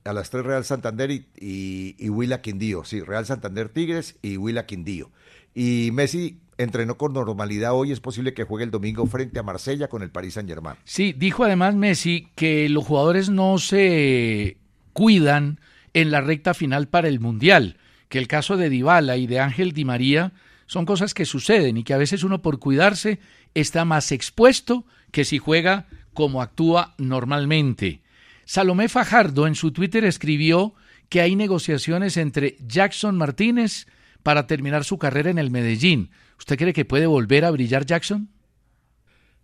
[0.03, 4.65] a las 3 Real Santander y, y, Huila Quindío, sí, Real Santander Tigres y Huila
[4.65, 5.11] Quindío.
[5.53, 9.87] Y Messi entrenó con normalidad hoy, es posible que juegue el domingo frente a Marsella
[9.87, 10.77] con el Paris Saint Germain.
[10.83, 14.57] Sí, dijo además Messi que los jugadores no se
[14.93, 15.59] cuidan
[15.93, 17.77] en la recta final para el Mundial,
[18.09, 20.33] que el caso de Dybala y de Ángel Di María
[20.65, 23.19] son cosas que suceden y que a veces uno por cuidarse
[23.53, 28.01] está más expuesto que si juega como actúa normalmente.
[28.45, 30.73] Salomé Fajardo en su Twitter escribió
[31.09, 33.87] que hay negociaciones entre Jackson Martínez
[34.23, 36.09] para terminar su carrera en el Medellín.
[36.37, 38.29] ¿Usted cree que puede volver a brillar Jackson?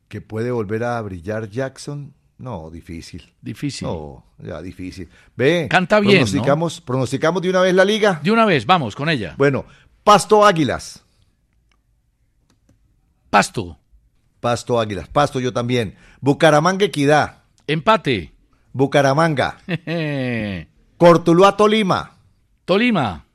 [0.08, 2.14] ¿Que puede volver a brillar Jackson?
[2.38, 3.34] No, difícil.
[3.42, 3.88] Difícil.
[3.88, 5.10] No, ya difícil.
[5.36, 6.26] Ve, canta bien.
[6.26, 8.20] Pronosticamos, pronosticamos de una vez la liga.
[8.24, 9.36] De una vez, vamos con ella.
[9.38, 9.66] Bueno,
[10.04, 11.04] Pasto Águilas.
[13.30, 13.80] Pasto.
[14.40, 15.08] Pasto Águilas.
[15.08, 15.96] Pasto yo también.
[16.20, 17.44] Bucaramanga Equidad.
[17.66, 18.34] Empate.
[18.74, 19.58] Bucaramanga.
[20.98, 22.18] Cortuluá Tolima.
[22.66, 23.26] Tolima.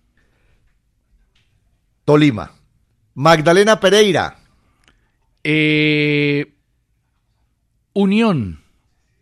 [2.04, 2.57] Tolima.
[3.18, 4.36] Magdalena Pereira.
[5.42, 6.54] Eh,
[7.92, 8.62] Unión.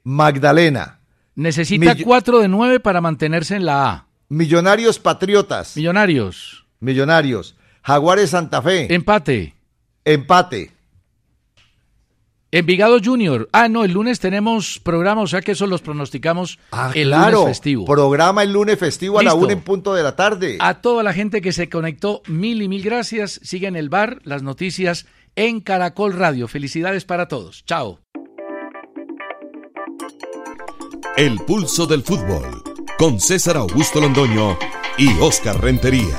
[0.04, 1.00] Magdalena.
[1.34, 4.06] Necesita cuatro de nueve para mantenerse en la A.
[4.28, 5.78] Millonarios Patriotas.
[5.78, 6.66] Millonarios.
[6.78, 7.56] Millonarios.
[7.82, 8.92] Jaguares Santa Fe.
[8.94, 9.54] Empate.
[10.04, 10.75] Empate.
[12.58, 13.50] Envigado Junior.
[13.52, 17.44] Ah, no, el lunes tenemos programa, o sea que eso los pronosticamos ah, el lunes
[17.44, 17.84] festivo.
[17.84, 20.56] Programa el lunes festivo a la una en punto de la tarde.
[20.60, 23.40] A toda la gente que se conectó, mil y mil gracias.
[23.42, 25.04] Sigan el bar, las noticias
[25.34, 26.48] en Caracol Radio.
[26.48, 27.62] Felicidades para todos.
[27.66, 28.00] Chao.
[31.18, 32.62] El pulso del fútbol
[32.98, 34.58] con César Augusto Londoño
[34.96, 36.18] y Oscar Rentería.